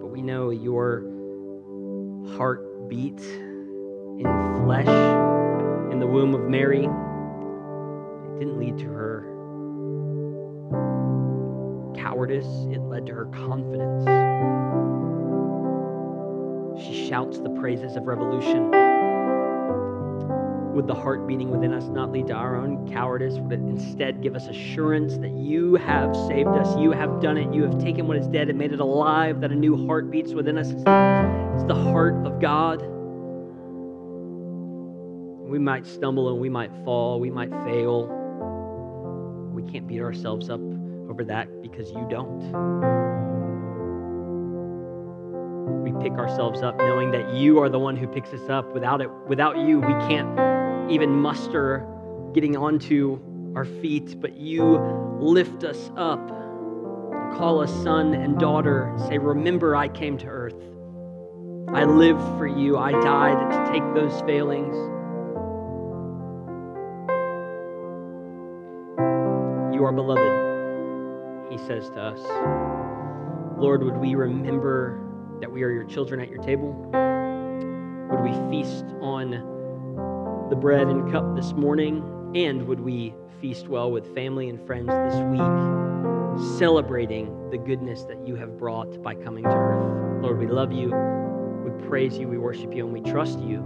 But 0.00 0.08
we 0.08 0.22
know 0.22 0.50
your 0.50 1.02
heart 2.36 2.88
beat 2.88 3.20
in 4.18 4.64
flesh 4.64 4.88
in 5.92 6.00
the 6.00 6.06
womb 6.06 6.34
of 6.34 6.42
Mary. 6.42 6.84
It 6.84 8.38
didn't 8.38 8.58
lead 8.58 8.78
to 8.78 8.86
her 8.86 9.32
cowardice, 11.96 12.46
it 12.70 12.80
led 12.80 13.06
to 13.06 13.14
her 13.14 13.26
confidence 13.26 14.04
She 16.78 17.08
shouts 17.08 17.38
the 17.38 17.50
praises 17.50 17.96
of 17.96 18.06
revolution? 18.06 18.70
Would 20.74 20.86
the 20.86 20.94
heart 20.94 21.26
beating 21.26 21.50
within 21.50 21.72
us 21.72 21.84
not 21.84 22.12
lead 22.12 22.26
to 22.26 22.34
our 22.34 22.54
own 22.54 22.86
cowardice? 22.92 23.38
Would 23.38 23.52
it 23.52 23.60
instead 23.60 24.20
give 24.20 24.36
us 24.36 24.46
assurance 24.46 25.16
that 25.16 25.30
you 25.30 25.76
have 25.76 26.14
saved 26.14 26.50
us? 26.50 26.76
You 26.76 26.92
have 26.92 27.22
done 27.22 27.38
it. 27.38 27.52
You 27.54 27.62
have 27.62 27.78
taken 27.78 28.06
what 28.06 28.18
is 28.18 28.26
dead 28.26 28.50
and 28.50 28.58
made 28.58 28.72
it 28.72 28.80
alive, 28.80 29.40
that 29.40 29.50
a 29.50 29.54
new 29.54 29.86
heart 29.86 30.10
beats 30.10 30.34
within 30.34 30.58
us. 30.58 30.68
It's 30.68 31.64
the, 31.64 31.74
heart 31.74 32.14
of 32.26 32.40
God. 32.40 32.82
We 35.56 35.62
might 35.62 35.86
stumble 35.86 36.28
and 36.28 36.38
we 36.38 36.50
might 36.50 36.70
fall, 36.84 37.18
we 37.18 37.30
might 37.30 37.48
fail. 37.64 38.08
We 39.54 39.62
can't 39.62 39.86
beat 39.86 40.02
ourselves 40.02 40.50
up 40.50 40.60
over 41.08 41.24
that 41.24 41.62
because 41.62 41.90
you 41.92 42.06
don't 42.10 42.42
we 45.82 45.92
pick 46.02 46.12
ourselves 46.18 46.60
up 46.60 46.76
knowing 46.76 47.10
that 47.12 47.32
you 47.32 47.58
are 47.58 47.70
the 47.70 47.78
one 47.78 47.96
who 47.96 48.06
picks 48.06 48.34
us 48.34 48.50
up. 48.50 48.70
Without 48.74 49.00
it, 49.00 49.08
without 49.28 49.56
you, 49.56 49.80
we 49.80 49.94
can't 50.10 50.90
even 50.90 51.08
muster 51.08 51.88
getting 52.34 52.54
onto 52.54 53.18
our 53.56 53.64
feet, 53.64 54.20
but 54.20 54.36
you 54.36 54.78
lift 55.22 55.64
us 55.64 55.90
up 55.96 56.20
call 57.38 57.62
us 57.62 57.72
son 57.82 58.12
and 58.12 58.38
daughter 58.38 58.90
and 58.90 59.00
say, 59.08 59.16
Remember, 59.16 59.74
I 59.74 59.88
came 59.88 60.18
to 60.18 60.26
earth. 60.26 60.62
I 61.68 61.84
lived 61.84 62.20
for 62.36 62.46
you. 62.46 62.76
I 62.76 62.92
died 62.92 63.50
to 63.50 63.72
take 63.72 63.82
those 63.94 64.20
failings. 64.26 64.76
You 69.76 69.84
are 69.84 69.92
beloved, 69.92 71.52
he 71.52 71.58
says 71.66 71.90
to 71.90 72.00
us. 72.00 72.20
Lord, 73.58 73.84
would 73.84 73.98
we 73.98 74.14
remember 74.14 74.98
that 75.42 75.52
we 75.52 75.62
are 75.64 75.70
your 75.70 75.84
children 75.84 76.18
at 76.18 76.30
your 76.30 76.42
table? 76.42 76.72
Would 78.10 78.20
we 78.20 78.32
feast 78.50 78.86
on 79.02 79.32
the 80.48 80.56
bread 80.56 80.86
and 80.86 81.12
cup 81.12 81.36
this 81.36 81.52
morning? 81.52 82.02
And 82.34 82.66
would 82.66 82.80
we 82.80 83.12
feast 83.42 83.68
well 83.68 83.90
with 83.90 84.14
family 84.14 84.48
and 84.48 84.66
friends 84.66 84.88
this 84.88 85.22
week, 85.24 86.58
celebrating 86.58 87.50
the 87.50 87.58
goodness 87.58 88.04
that 88.04 88.26
you 88.26 88.34
have 88.34 88.56
brought 88.56 89.02
by 89.02 89.14
coming 89.14 89.44
to 89.44 89.50
earth? 89.50 90.22
Lord, 90.22 90.38
we 90.38 90.46
love 90.46 90.72
you, 90.72 90.88
we 91.66 91.86
praise 91.86 92.16
you, 92.16 92.28
we 92.28 92.38
worship 92.38 92.74
you, 92.74 92.86
and 92.86 92.94
we 92.94 93.02
trust 93.02 93.40
you 93.40 93.58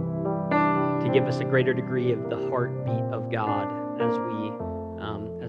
to 1.03 1.09
give 1.13 1.25
us 1.25 1.39
a 1.39 1.45
greater 1.45 1.73
degree 1.73 2.11
of 2.11 2.29
the 2.29 2.49
heartbeat 2.49 3.05
of 3.13 3.31
God 3.31 4.01
as 4.01 4.19
we, 4.19 4.70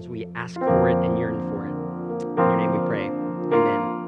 we 0.07 0.25
ask 0.35 0.55
for 0.55 0.89
it 0.89 0.97
and 1.05 1.17
yearn 1.17 1.39
for 1.49 1.65
it. 1.67 2.23
In 2.23 2.37
your 2.37 2.57
name 2.57 2.71
we 2.71 2.87
pray. 2.87 3.07
Amen. 3.07 4.02